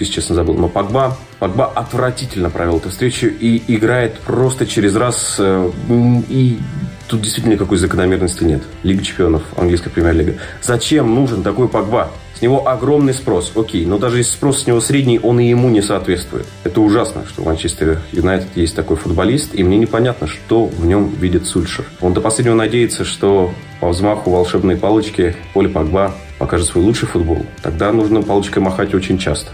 если 0.01 0.15
честно 0.15 0.35
забыл, 0.35 0.55
но 0.55 0.69
Погба, 0.69 1.17
Погба 1.39 1.67
отвратительно 1.67 2.51
провел 2.51 2.79
эту 2.79 2.91
встречу 2.91 3.27
и 3.27 3.63
играет 3.69 4.19
просто 4.21 4.67
через 4.67 4.97
раз 4.97 5.37
э, 5.39 5.71
и 6.29 6.59
Тут 7.09 7.23
действительно 7.23 7.55
никакой 7.55 7.79
закономерности 7.79 8.45
нет. 8.45 8.63
Лига 8.83 9.03
чемпионов, 9.03 9.43
английская 9.57 9.89
премьер-лига. 9.89 10.35
Зачем 10.61 11.15
нужен 11.15 11.43
такой 11.43 11.67
Погба? 11.67 12.11
С 12.35 12.43
него 12.43 12.69
огромный 12.69 13.15
спрос, 13.15 13.51
окей, 13.57 13.85
но 13.85 13.99
даже 13.99 14.19
если 14.19 14.33
спрос 14.33 14.63
с 14.63 14.67
него 14.67 14.81
средний, 14.81 15.19
он 15.19 15.41
и 15.41 15.49
ему 15.49 15.71
не 15.71 15.83
соответствует. 15.83 16.47
Это 16.63 16.81
ужасно, 16.81 17.25
что 17.27 17.43
в 17.43 17.47
Манчестер 17.47 18.01
Юнайтед 18.13 18.57
есть 18.57 18.77
такой 18.77 18.97
футболист, 18.97 19.55
и 19.55 19.65
мне 19.65 19.77
непонятно, 19.77 20.29
что 20.29 20.67
в 20.67 20.87
нем 20.87 21.13
видит 21.19 21.47
Сульшер. 21.47 21.87
Он 22.01 22.13
до 22.13 22.21
последнего 22.21 22.55
надеется, 22.55 23.05
что 23.05 23.53
по 23.81 23.89
взмаху 23.89 24.31
волшебной 24.31 24.77
палочки 24.77 25.35
Поле 25.53 25.69
Погба 25.69 26.15
покажет 26.39 26.69
свой 26.69 26.85
лучший 26.85 27.09
футбол. 27.09 27.45
Тогда 27.63 27.91
нужно 27.91 28.23
палочкой 28.23 28.63
махать 28.63 28.95
очень 28.95 29.19
часто. 29.19 29.51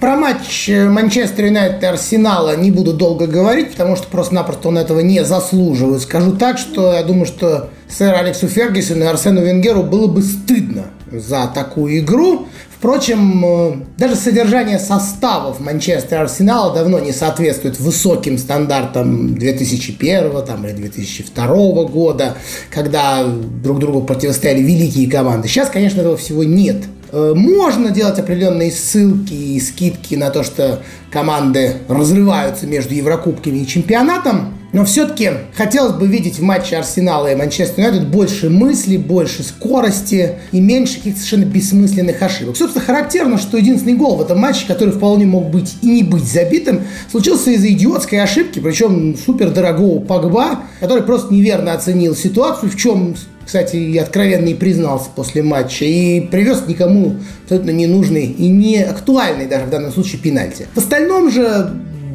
Про 0.00 0.14
матч 0.14 0.68
э, 0.68 0.90
Манчестер 0.90 1.46
Юнайтед 1.46 1.82
и 1.82 1.86
Арсенала 1.86 2.54
не 2.54 2.70
буду 2.70 2.92
долго 2.92 3.26
говорить, 3.26 3.70
потому 3.70 3.96
что 3.96 4.06
просто-напросто 4.08 4.68
он 4.68 4.76
этого 4.76 5.00
не 5.00 5.24
заслуживает. 5.24 6.02
Скажу 6.02 6.32
так, 6.32 6.58
что 6.58 6.92
я 6.92 7.02
думаю, 7.02 7.24
что 7.24 7.70
сэр 7.88 8.14
Алексу 8.14 8.46
Фергюсону 8.46 9.04
и 9.04 9.06
Арсену 9.06 9.42
Венгеру 9.42 9.82
было 9.82 10.06
бы 10.06 10.20
стыдно 10.20 10.84
за 11.10 11.50
такую 11.54 12.00
игру. 12.00 12.46
Впрочем, 12.76 13.42
э, 13.42 13.72
даже 13.96 14.16
содержание 14.16 14.78
составов 14.78 15.60
Манчестер 15.60 16.20
Арсенала 16.20 16.74
давно 16.74 16.98
не 16.98 17.12
соответствует 17.12 17.80
высоким 17.80 18.36
стандартам 18.36 19.34
2001 19.34 20.42
там, 20.44 20.66
или 20.66 20.74
2002 20.74 21.84
года, 21.84 22.36
когда 22.70 23.24
друг 23.24 23.78
другу 23.78 24.02
противостояли 24.02 24.60
великие 24.60 25.10
команды. 25.10 25.48
Сейчас, 25.48 25.70
конечно, 25.70 26.02
этого 26.02 26.18
всего 26.18 26.44
нет. 26.44 26.84
Э, 27.16 27.32
можно 27.34 27.90
делать 27.90 28.18
определенные 28.18 28.70
ссылки 28.70 29.32
и 29.32 29.58
скидки 29.58 30.14
на 30.16 30.28
то, 30.28 30.42
что 30.42 30.82
команды 31.10 31.76
разрываются 31.88 32.66
между 32.66 32.92
Еврокубками 32.92 33.56
и 33.56 33.66
чемпионатом, 33.66 34.52
но 34.74 34.84
все-таки 34.84 35.30
хотелось 35.54 35.94
бы 35.94 36.06
видеть 36.06 36.38
в 36.38 36.42
матче 36.42 36.76
Арсенала 36.76 37.32
и 37.32 37.34
Манчестер 37.34 37.86
Юнайтед 37.86 38.08
больше 38.08 38.50
мыслей, 38.50 38.98
больше 38.98 39.42
скорости 39.44 40.32
и 40.52 40.60
меньше 40.60 40.98
каких-то 40.98 41.20
совершенно 41.20 41.44
бессмысленных 41.46 42.20
ошибок. 42.20 42.54
Собственно, 42.54 42.84
характерно, 42.84 43.38
что 43.38 43.56
единственный 43.56 43.94
гол 43.94 44.16
в 44.16 44.20
этом 44.20 44.38
матче, 44.38 44.66
который 44.66 44.92
вполне 44.92 45.24
мог 45.24 45.48
быть 45.48 45.76
и 45.80 45.88
не 45.88 46.02
быть 46.02 46.24
забитым, 46.24 46.82
случился 47.10 47.50
из-за 47.52 47.68
идиотской 47.68 48.20
ошибки, 48.20 48.58
причем 48.58 49.16
супер 49.16 49.52
дорогого 49.52 50.00
Погба, 50.00 50.64
который 50.80 51.04
просто 51.04 51.32
неверно 51.32 51.72
оценил 51.72 52.14
ситуацию, 52.14 52.70
в 52.70 52.76
чем 52.76 53.16
кстати, 53.46 53.76
и 53.76 53.96
откровенно 53.96 54.48
и 54.48 54.54
признался 54.54 55.08
после 55.14 55.42
матча, 55.42 55.84
и 55.84 56.20
привез 56.20 56.64
никому 56.66 57.14
абсолютно 57.44 57.70
ненужный 57.70 58.26
и 58.26 58.48
не 58.48 58.82
актуальный 58.82 59.46
даже 59.46 59.66
в 59.66 59.70
данном 59.70 59.92
случае 59.92 60.20
пенальти. 60.20 60.66
В 60.74 60.78
остальном 60.78 61.30
же 61.30 61.70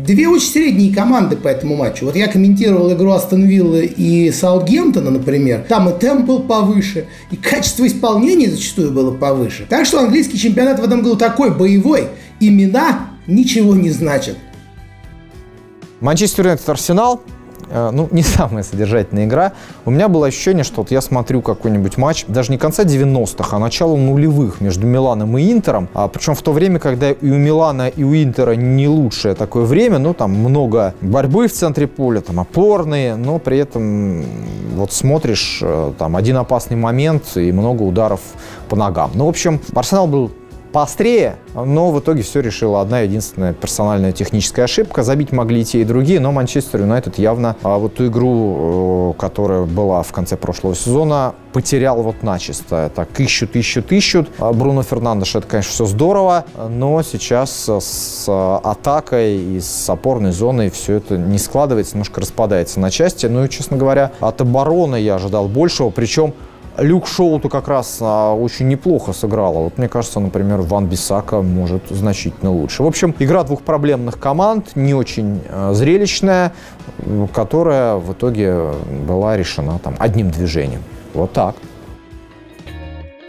две 0.05 0.27
очень 0.27 0.49
средние 0.49 0.93
команды 0.93 1.37
по 1.37 1.47
этому 1.47 1.77
матчу. 1.77 2.05
Вот 2.05 2.17
я 2.17 2.27
комментировал 2.27 2.91
игру 2.93 3.11
Астон 3.11 3.45
Виллы 3.45 3.85
и 3.85 4.29
Саутгемптона, 4.29 5.09
например. 5.09 5.63
Там 5.69 5.89
и 5.89 5.97
темп 5.97 6.25
был 6.25 6.39
повыше, 6.41 7.05
и 7.31 7.37
качество 7.37 7.87
исполнения 7.87 8.49
зачастую 8.49 8.91
было 8.91 9.15
повыше. 9.15 9.65
Так 9.69 9.85
что 9.85 9.99
английский 9.99 10.37
чемпионат 10.37 10.79
в 10.79 10.83
этом 10.83 11.01
году 11.01 11.15
такой 11.15 11.55
боевой. 11.55 12.09
Имена 12.41 13.11
ничего 13.25 13.73
не 13.73 13.91
значат. 13.91 14.35
Манчестер 16.01 16.45
Юнайтед 16.45 16.67
Арсенал 16.67 17.21
ну, 17.73 18.07
не 18.11 18.23
самая 18.23 18.63
содержательная 18.63 19.25
игра. 19.25 19.53
У 19.85 19.91
меня 19.91 20.07
было 20.07 20.27
ощущение, 20.27 20.63
что 20.63 20.81
вот 20.81 20.91
я 20.91 21.01
смотрю 21.01 21.41
какой-нибудь 21.41 21.97
матч, 21.97 22.25
даже 22.27 22.51
не 22.51 22.57
конца 22.57 22.83
90-х, 22.83 23.55
а 23.55 23.59
начала 23.59 23.95
нулевых 23.95 24.61
между 24.61 24.87
Миланом 24.87 25.37
и 25.37 25.51
Интером. 25.51 25.89
А, 25.93 26.07
причем 26.07 26.35
в 26.35 26.41
то 26.41 26.51
время, 26.51 26.79
когда 26.79 27.11
и 27.11 27.29
у 27.29 27.35
Милана, 27.35 27.87
и 27.87 28.03
у 28.03 28.13
Интера 28.13 28.55
не 28.55 28.87
лучшее 28.87 29.35
такое 29.35 29.65
время, 29.65 29.99
ну, 29.99 30.13
там 30.13 30.31
много 30.31 30.93
борьбы 31.01 31.47
в 31.47 31.53
центре 31.53 31.87
поля, 31.87 32.21
там 32.21 32.39
опорные, 32.39 33.15
но 33.15 33.39
при 33.39 33.57
этом 33.57 34.23
вот 34.75 34.91
смотришь, 34.91 35.59
э, 35.61 35.93
там 35.97 36.15
один 36.15 36.37
опасный 36.37 36.77
момент 36.77 37.23
и 37.35 37.51
много 37.51 37.83
ударов 37.83 38.21
по 38.69 38.75
ногам. 38.75 39.11
Ну, 39.13 39.25
в 39.25 39.29
общем, 39.29 39.59
Арсенал 39.73 40.07
был 40.07 40.31
поострее, 40.71 41.35
но 41.53 41.91
в 41.91 41.99
итоге 41.99 42.23
все 42.23 42.39
решила 42.41 42.81
одна 42.81 43.01
единственная 43.01 43.53
персональная 43.53 44.11
техническая 44.11 44.65
ошибка. 44.65 45.03
Забить 45.03 45.31
могли 45.31 45.63
те, 45.65 45.81
и 45.81 45.83
другие, 45.83 46.19
но 46.19 46.31
Манчестер 46.31 46.81
Юнайтед 46.81 47.17
явно 47.17 47.55
а 47.63 47.77
вот 47.77 47.95
ту 47.95 48.07
игру, 48.07 49.13
э, 49.15 49.19
которая 49.19 49.63
была 49.63 50.03
в 50.03 50.11
конце 50.11 50.37
прошлого 50.37 50.75
сезона, 50.75 51.35
потерял 51.53 52.01
вот 52.01 52.23
начисто. 52.23 52.91
Так, 52.95 53.19
ищут, 53.19 53.55
ищут, 53.55 53.91
ищут. 53.91 54.29
А 54.39 54.53
Бруно 54.53 54.83
Фернандеш, 54.83 55.35
это, 55.35 55.47
конечно, 55.47 55.71
все 55.71 55.85
здорово, 55.85 56.45
но 56.69 57.01
сейчас 57.03 57.69
с 57.69 58.25
атакой 58.27 59.37
и 59.37 59.59
с 59.59 59.89
опорной 59.89 60.31
зоной 60.31 60.69
все 60.69 60.95
это 60.95 61.17
не 61.17 61.37
складывается, 61.37 61.95
немножко 61.95 62.21
распадается 62.21 62.79
на 62.79 62.89
части. 62.91 63.25
Ну 63.25 63.45
и, 63.45 63.49
честно 63.49 63.77
говоря, 63.77 64.11
от 64.19 64.41
обороны 64.41 64.99
я 64.99 65.15
ожидал 65.15 65.47
большего, 65.47 65.89
причем 65.89 66.33
Люк 66.77 67.07
Шоу-то 67.07 67.49
как 67.49 67.67
раз 67.67 67.97
а, 68.01 68.33
очень 68.33 68.67
неплохо 68.67 69.13
сыграла. 69.13 69.59
Вот 69.59 69.77
мне 69.77 69.87
кажется, 69.87 70.19
например, 70.19 70.61
Ван 70.61 70.87
Бисака 70.87 71.41
может 71.41 71.83
значительно 71.89 72.51
лучше. 72.51 72.83
В 72.83 72.87
общем, 72.87 73.13
игра 73.19 73.43
двух 73.43 73.61
проблемных 73.61 74.19
команд, 74.19 74.75
не 74.75 74.93
очень 74.93 75.41
а, 75.49 75.73
зрелищная, 75.73 76.53
которая 77.33 77.95
в 77.95 78.13
итоге 78.13 78.71
была 79.07 79.37
решена 79.37 79.79
там 79.79 79.95
одним 79.99 80.31
движением. 80.31 80.81
Вот 81.13 81.33
так. 81.33 81.55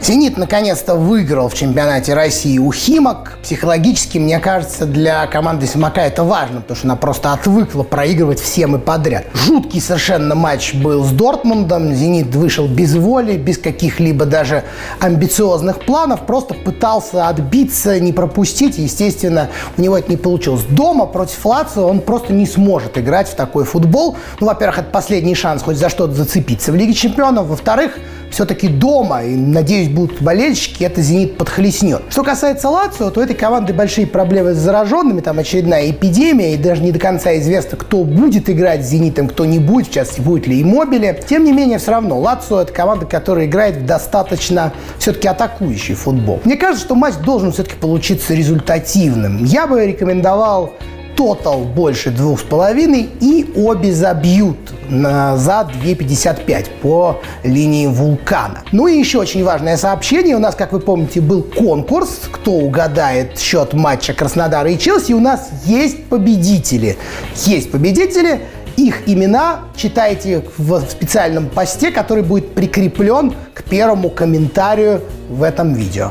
«Зенит» 0.03 0.37
наконец-то 0.37 0.97
выиграл 0.97 1.49
в 1.49 1.55
чемпионате 1.55 2.15
России 2.15 2.59
у 2.59 2.73
«Химок». 2.73 3.39
Психологически, 3.41 4.19
мне 4.19 4.41
кажется, 4.41 4.85
для 4.85 5.25
команды 5.29 5.69
«Симака» 5.69 6.01
это 6.01 6.25
важно, 6.25 6.61
потому 6.61 6.77
что 6.77 6.87
она 6.89 6.97
просто 6.97 7.33
отвыкла 7.33 7.85
проигрывать 7.85 8.41
всем 8.41 8.75
и 8.75 8.81
подряд. 8.81 9.27
Жуткий 9.33 9.81
совершенно 9.81 10.35
матч 10.35 10.75
был 10.75 11.05
с 11.05 11.11
Дортмундом. 11.13 11.95
«Зенит» 11.95 12.35
вышел 12.35 12.67
без 12.67 12.97
воли, 12.97 13.37
без 13.37 13.59
каких-либо 13.59 14.25
даже 14.25 14.65
амбициозных 14.99 15.79
планов, 15.79 16.27
просто 16.27 16.55
пытался 16.55 17.29
отбиться, 17.29 18.01
не 18.01 18.13
пропустить. 18.13 18.79
Естественно, 18.79 19.51
у 19.77 19.81
него 19.81 19.97
это 19.97 20.11
не 20.11 20.17
получилось. 20.17 20.65
Дома 20.69 21.07
против 21.07 21.47
Лацио 21.47 21.87
он 21.87 22.01
просто 22.01 22.33
не 22.33 22.47
сможет 22.47 22.99
играть 22.99 23.29
в 23.29 23.37
такой 23.37 23.65
футбол. 23.65 24.17
Ну, 24.41 24.49
во-первых, 24.49 24.81
это 24.81 24.91
последний 24.91 25.37
шанс 25.37 25.63
хоть 25.63 25.77
за 25.77 25.89
что-то 25.89 26.13
зацепиться 26.15 26.73
в 26.73 26.75
Лиге 26.75 26.93
чемпионов. 26.93 27.47
Во-вторых, 27.47 27.93
все-таки 28.33 28.67
дома, 28.67 29.23
и, 29.25 29.37
надеюсь, 29.37 29.89
будут 29.93 30.21
болельщики, 30.23 30.85
это 30.85 31.01
«Зенит» 31.03 31.37
подхлестнет. 31.37 32.03
Что 32.11 32.23
касается 32.23 32.69
Лацио, 32.69 33.11
то 33.11 33.21
у 33.21 33.23
этой 33.23 33.37
команды 33.37 33.73
большие 33.73 34.07
проблемы 34.07 34.55
с 34.55 34.59
зараженными, 34.59 35.21
там 35.21 35.39
очередная 35.39 35.91
эпидемия, 35.91 36.55
и 36.55 36.57
даже 36.57 36.83
не 36.83 36.93
до 36.93 36.99
конца 36.99 37.37
известно, 37.39 37.77
кто 37.77 38.05
будет 38.05 38.49
играть 38.51 38.85
с 38.85 38.89
«Зенитом», 38.89 39.29
кто 39.29 39.45
не 39.45 39.59
будет, 39.59 39.89
в 39.89 39.93
частности, 39.93 40.21
будет 40.21 40.47
ли 40.47 40.61
и 40.61 40.65
Мобили. 40.65 41.21
Тем 41.29 41.45
не 41.45 41.53
менее, 41.53 41.79
все 41.79 41.93
равно, 41.93 42.19
Лацио– 42.19 42.61
это 42.63 42.73
команда, 42.73 43.07
которая 43.07 43.47
играет 43.47 43.77
в 43.77 43.87
достаточно 43.87 44.73
все-таки 44.99 45.29
атакующий 45.29 45.95
футбол. 45.95 46.41
Мне 46.45 46.57
кажется, 46.57 46.87
что 46.87 46.95
матч 46.95 47.15
должен 47.17 47.53
все-таки 47.53 47.77
получиться 47.77 48.35
результативным. 48.35 49.45
Я 49.45 49.67
бы 49.67 49.87
рекомендовал 49.87 50.75
тотал 51.23 51.61
больше 51.61 52.11
двух 52.11 52.41
с 52.41 52.43
половиной 52.43 53.09
и 53.21 53.47
обе 53.55 53.93
забьют 53.93 54.59
на, 54.89 55.37
за 55.37 55.69
2,55 55.85 56.67
по 56.83 57.21
линии 57.45 57.87
вулкана. 57.87 58.63
Ну 58.73 58.89
и 58.89 58.99
еще 58.99 59.21
очень 59.21 59.45
важное 59.45 59.77
сообщение. 59.77 60.35
У 60.35 60.41
нас, 60.41 60.57
как 60.57 60.73
вы 60.73 60.81
помните, 60.81 61.21
был 61.21 61.45
конкурс, 61.45 62.23
кто 62.29 62.55
угадает 62.55 63.39
счет 63.39 63.73
матча 63.73 64.15
Краснодара 64.15 64.69
и 64.69 64.77
Челси. 64.77 65.13
У 65.13 65.21
нас 65.21 65.51
есть 65.65 66.07
победители. 66.07 66.99
Есть 67.47 67.71
победители. 67.71 68.41
Их 68.77 69.03
имена 69.07 69.61
читайте 69.77 70.43
в 70.59 70.81
специальном 70.81 71.49
посте, 71.51 71.93
который 71.93 72.25
будет 72.25 72.53
прикреплен 72.53 73.33
к 73.55 73.63
первому 73.63 74.11
комментарию 74.11 75.03
в 75.29 75.45
этом 75.45 75.73
видео. 75.73 76.11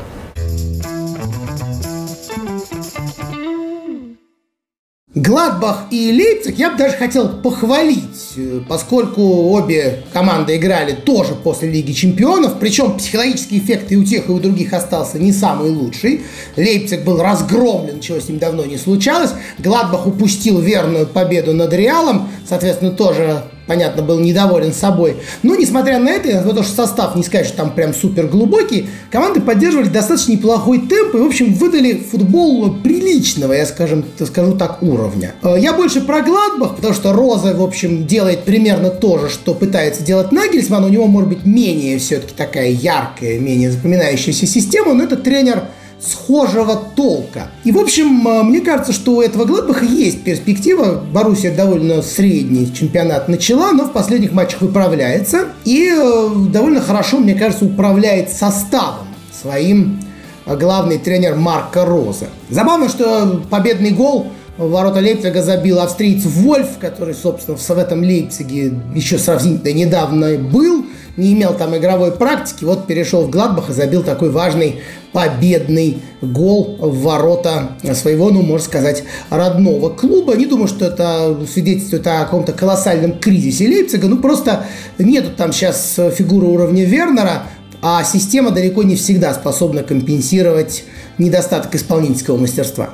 Гладбах 5.13 5.87
и 5.91 6.09
Лейпциг 6.09 6.57
я 6.57 6.71
бы 6.71 6.77
даже 6.77 6.95
хотел 6.95 7.27
похвалить, 7.27 8.31
э, 8.37 8.61
поскольку 8.69 9.21
обе 9.51 10.03
команды 10.13 10.55
играли 10.55 10.93
тоже 10.93 11.35
после 11.35 11.69
Лиги 11.69 11.91
Чемпионов, 11.91 12.59
причем 12.61 12.95
психологический 12.95 13.59
эффект 13.59 13.91
и 13.91 13.97
у 13.97 14.05
тех, 14.05 14.29
и 14.29 14.31
у 14.31 14.39
других 14.39 14.71
остался 14.71 15.19
не 15.19 15.33
самый 15.33 15.69
лучший. 15.69 16.21
Лейпциг 16.55 17.03
был 17.03 17.21
разгромлен, 17.21 17.99
чего 17.99 18.21
с 18.21 18.29
ним 18.29 18.39
давно 18.39 18.63
не 18.63 18.77
случалось. 18.77 19.31
Гладбах 19.59 20.07
упустил 20.07 20.61
верную 20.61 21.05
победу 21.05 21.53
над 21.53 21.73
Реалом, 21.73 22.29
соответственно, 22.47 22.91
тоже 22.91 23.43
понятно, 23.71 24.03
был 24.03 24.19
недоволен 24.19 24.73
собой. 24.73 25.15
Но, 25.43 25.55
несмотря 25.55 25.97
на 25.97 26.09
это, 26.09 26.27
несмотря 26.27 26.49
на 26.49 26.53
то, 26.55 26.63
что 26.63 26.75
состав 26.75 27.15
не 27.15 27.23
сказать, 27.23 27.47
что 27.47 27.55
там 27.55 27.73
прям 27.73 27.93
супер 27.93 28.27
глубокий, 28.27 28.89
команды 29.09 29.39
поддерживали 29.39 29.87
достаточно 29.87 30.33
неплохой 30.33 30.79
темп 30.79 31.15
и, 31.15 31.17
в 31.19 31.25
общем, 31.25 31.53
выдали 31.53 31.93
футбол 31.93 32.73
приличного, 32.83 33.53
я 33.53 33.65
скажем, 33.65 34.03
скажу 34.25 34.57
так, 34.57 34.83
уровня. 34.83 35.35
Э, 35.41 35.55
я 35.57 35.71
больше 35.71 36.01
про 36.01 36.21
Гладбах, 36.21 36.75
потому 36.75 36.93
что 36.93 37.13
Роза, 37.13 37.53
в 37.55 37.63
общем, 37.63 38.05
делает 38.05 38.43
примерно 38.43 38.89
то 38.89 39.19
же, 39.19 39.29
что 39.29 39.53
пытается 39.53 40.03
делать 40.03 40.33
Нагельсман. 40.33 40.83
У 40.83 40.89
него, 40.89 41.07
может 41.07 41.29
быть, 41.29 41.45
менее 41.45 41.97
все-таки 41.97 42.33
такая 42.35 42.71
яркая, 42.71 43.39
менее 43.39 43.71
запоминающаяся 43.71 44.45
система, 44.47 44.93
но 44.93 45.05
этот 45.05 45.23
тренер 45.23 45.63
схожего 46.01 46.75
толка. 46.95 47.49
И, 47.63 47.71
в 47.71 47.77
общем, 47.77 48.27
э, 48.27 48.43
мне 48.43 48.61
кажется, 48.61 48.91
что 48.91 49.15
у 49.15 49.21
этого 49.21 49.45
Гладбаха 49.45 49.85
есть 49.85 50.23
перспектива. 50.23 51.03
Боруссия 51.11 51.55
довольно 51.55 52.01
средний 52.01 52.73
чемпионат 52.73 53.27
начала, 53.29 53.71
но 53.71 53.85
в 53.85 53.91
последних 53.91 54.31
матчах 54.31 54.61
выправляется. 54.61 55.49
И 55.63 55.89
э, 55.89 56.29
довольно 56.49 56.81
хорошо, 56.81 57.19
мне 57.19 57.35
кажется, 57.35 57.65
управляет 57.65 58.31
составом 58.31 59.07
своим 59.31 59.99
главный 60.45 60.97
тренер 60.97 61.35
Марко 61.35 61.85
Роза. 61.85 62.27
Забавно, 62.49 62.89
что 62.89 63.41
победный 63.49 63.91
гол 63.91 64.31
ворота 64.69 64.99
Лейпцига 64.99 65.41
забил 65.41 65.79
австриец 65.79 66.23
Вольф, 66.25 66.77
который, 66.79 67.13
собственно, 67.13 67.57
в 67.57 67.69
этом 67.71 68.01
Лейпциге 68.01 68.73
еще 68.93 69.17
сравнительно 69.17 69.73
недавно 69.73 70.37
был, 70.37 70.85
не 71.17 71.33
имел 71.33 71.53
там 71.53 71.75
игровой 71.75 72.11
практики, 72.11 72.63
вот 72.63 72.87
перешел 72.87 73.23
в 73.23 73.29
Гладбах 73.29 73.69
и 73.69 73.73
забил 73.73 74.03
такой 74.03 74.29
важный 74.29 74.81
победный 75.11 75.97
гол 76.21 76.77
в 76.79 77.01
ворота 77.01 77.71
своего, 77.93 78.29
ну, 78.29 78.41
можно 78.41 78.65
сказать, 78.65 79.03
родного 79.29 79.89
клуба. 79.89 80.35
Не 80.35 80.45
думаю, 80.45 80.67
что 80.67 80.85
это 80.85 81.37
свидетельствует 81.51 82.07
о 82.07 82.23
каком-то 82.23 82.53
колоссальном 82.53 83.19
кризисе 83.19 83.67
Лейпцига. 83.67 84.07
Ну, 84.07 84.17
просто 84.17 84.65
нету 84.97 85.31
там 85.35 85.51
сейчас 85.51 85.99
фигуры 86.15 86.47
уровня 86.47 86.85
Вернера, 86.85 87.43
а 87.81 88.03
система 88.03 88.51
далеко 88.51 88.83
не 88.83 88.95
всегда 88.95 89.33
способна 89.33 89.83
компенсировать 89.83 90.85
недостаток 91.17 91.75
исполнительского 91.75 92.37
мастерства. 92.37 92.93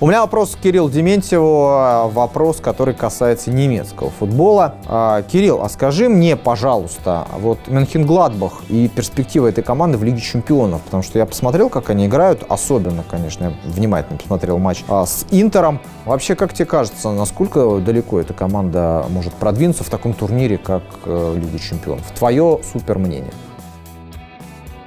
У 0.00 0.08
меня 0.08 0.22
вопрос 0.22 0.56
к 0.56 0.58
Кириллу 0.58 0.90
Дементьеву, 0.90 2.10
вопрос, 2.10 2.58
который 2.60 2.94
касается 2.94 3.52
немецкого 3.52 4.10
футбола. 4.10 4.74
А, 4.86 5.22
Кирилл, 5.22 5.62
а 5.62 5.68
скажи 5.68 6.08
мне, 6.08 6.34
пожалуйста, 6.34 7.28
вот 7.38 7.60
Мюнхен-Гладбах 7.68 8.64
и 8.68 8.88
перспектива 8.88 9.46
этой 9.46 9.62
команды 9.62 9.96
в 9.96 10.02
Лиге 10.02 10.20
Чемпионов, 10.20 10.82
потому 10.82 11.04
что 11.04 11.20
я 11.20 11.26
посмотрел, 11.26 11.68
как 11.68 11.90
они 11.90 12.06
играют, 12.06 12.42
особенно, 12.48 13.04
конечно, 13.08 13.44
я 13.44 13.52
внимательно 13.70 14.18
посмотрел 14.18 14.58
матч 14.58 14.84
а, 14.88 15.06
с 15.06 15.26
Интером. 15.30 15.78
Вообще, 16.06 16.34
как 16.34 16.52
тебе 16.52 16.66
кажется, 16.66 17.12
насколько 17.12 17.78
далеко 17.78 18.18
эта 18.18 18.34
команда 18.34 19.06
может 19.10 19.32
продвинуться 19.34 19.84
в 19.84 19.90
таком 19.90 20.12
турнире, 20.12 20.58
как 20.58 20.82
э, 21.04 21.36
Лига 21.36 21.58
Чемпионов? 21.60 22.04
Твое 22.18 22.58
супер 22.72 22.98
мнение. 22.98 23.32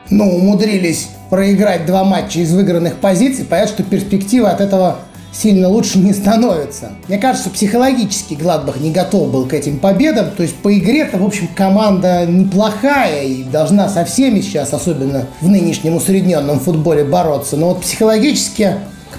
Ну, 0.10 0.36
умудрились 0.36 1.10
проиграть 1.30 1.86
два 1.86 2.04
матча 2.04 2.40
из 2.40 2.54
выигранных 2.54 2.96
позиций, 2.96 3.46
понятно, 3.46 3.74
что 3.74 3.84
перспектива 3.84 4.50
от 4.50 4.62
этого 4.62 5.00
сильно 5.34 5.68
лучше 5.68 6.00
не 6.00 6.14
становится. 6.14 6.94
Мне 7.08 7.18
кажется, 7.18 7.50
психологически 7.50 8.34
Гладбах 8.34 8.80
не 8.80 8.92
готов 8.92 9.32
был 9.32 9.46
к 9.46 9.54
этим 9.54 9.80
победам. 9.80 10.32
То 10.32 10.44
есть 10.44 10.56
по 10.56 10.76
игре-то, 10.76 11.18
в 11.18 11.26
общем, 11.26 11.48
команда 11.56 12.26
неплохая 12.26 13.24
и 13.24 13.44
должна 13.44 13.90
со 13.90 14.06
всеми 14.06 14.42
сейчас, 14.42 14.74
особенно 14.74 15.26
в 15.42 15.50
нынешнем 15.50 15.96
усредненном 15.96 16.60
футболе, 16.60 17.04
бороться. 17.04 17.58
Но 17.58 17.70
вот 17.70 17.82
психологически 17.82 18.76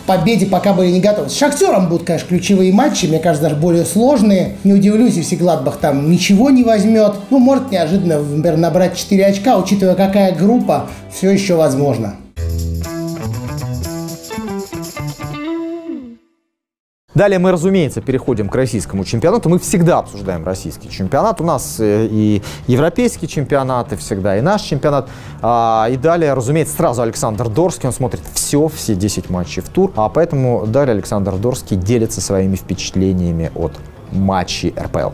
победе 0.08 0.46
пока 0.46 0.72
были 0.72 0.90
не 0.90 1.00
готовы. 1.00 1.28
С 1.28 1.36
Шахтером 1.36 1.88
будут, 1.88 2.06
конечно, 2.06 2.28
ключевые 2.28 2.72
матчи, 2.72 3.06
мне 3.06 3.18
кажется, 3.18 3.48
даже 3.48 3.60
более 3.60 3.84
сложные. 3.84 4.56
Не 4.64 4.72
удивлюсь, 4.72 5.14
если 5.14 5.36
Гладбах 5.36 5.76
там 5.76 6.10
ничего 6.10 6.50
не 6.50 6.64
возьмет. 6.64 7.12
Ну, 7.30 7.38
может 7.38 7.70
неожиданно, 7.70 8.18
например, 8.18 8.56
набрать 8.56 8.96
4 8.96 9.26
очка, 9.26 9.56
учитывая, 9.58 9.94
какая 9.94 10.34
группа, 10.34 10.88
все 11.12 11.30
еще 11.30 11.54
возможно. 11.54 12.14
Далее 17.18 17.40
мы, 17.40 17.50
разумеется, 17.50 18.00
переходим 18.00 18.48
к 18.48 18.54
российскому 18.54 19.04
чемпионату. 19.04 19.48
Мы 19.48 19.58
всегда 19.58 19.98
обсуждаем 19.98 20.44
российский 20.44 20.88
чемпионат. 20.88 21.40
У 21.40 21.44
нас 21.44 21.80
э, 21.80 22.06
и 22.08 22.42
европейские 22.68 23.26
чемпионаты 23.26 23.96
всегда, 23.96 24.38
и 24.38 24.40
наш 24.40 24.62
чемпионат. 24.62 25.10
А, 25.42 25.88
и 25.90 25.96
далее, 25.96 26.32
разумеется, 26.34 26.76
сразу 26.76 27.02
Александр 27.02 27.48
Дорский. 27.48 27.88
Он 27.88 27.92
смотрит 27.92 28.22
все, 28.34 28.68
все 28.68 28.94
10 28.94 29.30
матчей 29.30 29.62
в 29.62 29.68
тур. 29.68 29.90
А 29.96 30.08
поэтому 30.08 30.64
далее 30.64 30.92
Александр 30.92 31.34
Дорский 31.34 31.76
делится 31.76 32.20
своими 32.20 32.54
впечатлениями 32.54 33.50
от 33.56 33.72
матчей 34.12 34.72
РПЛ. 34.78 35.10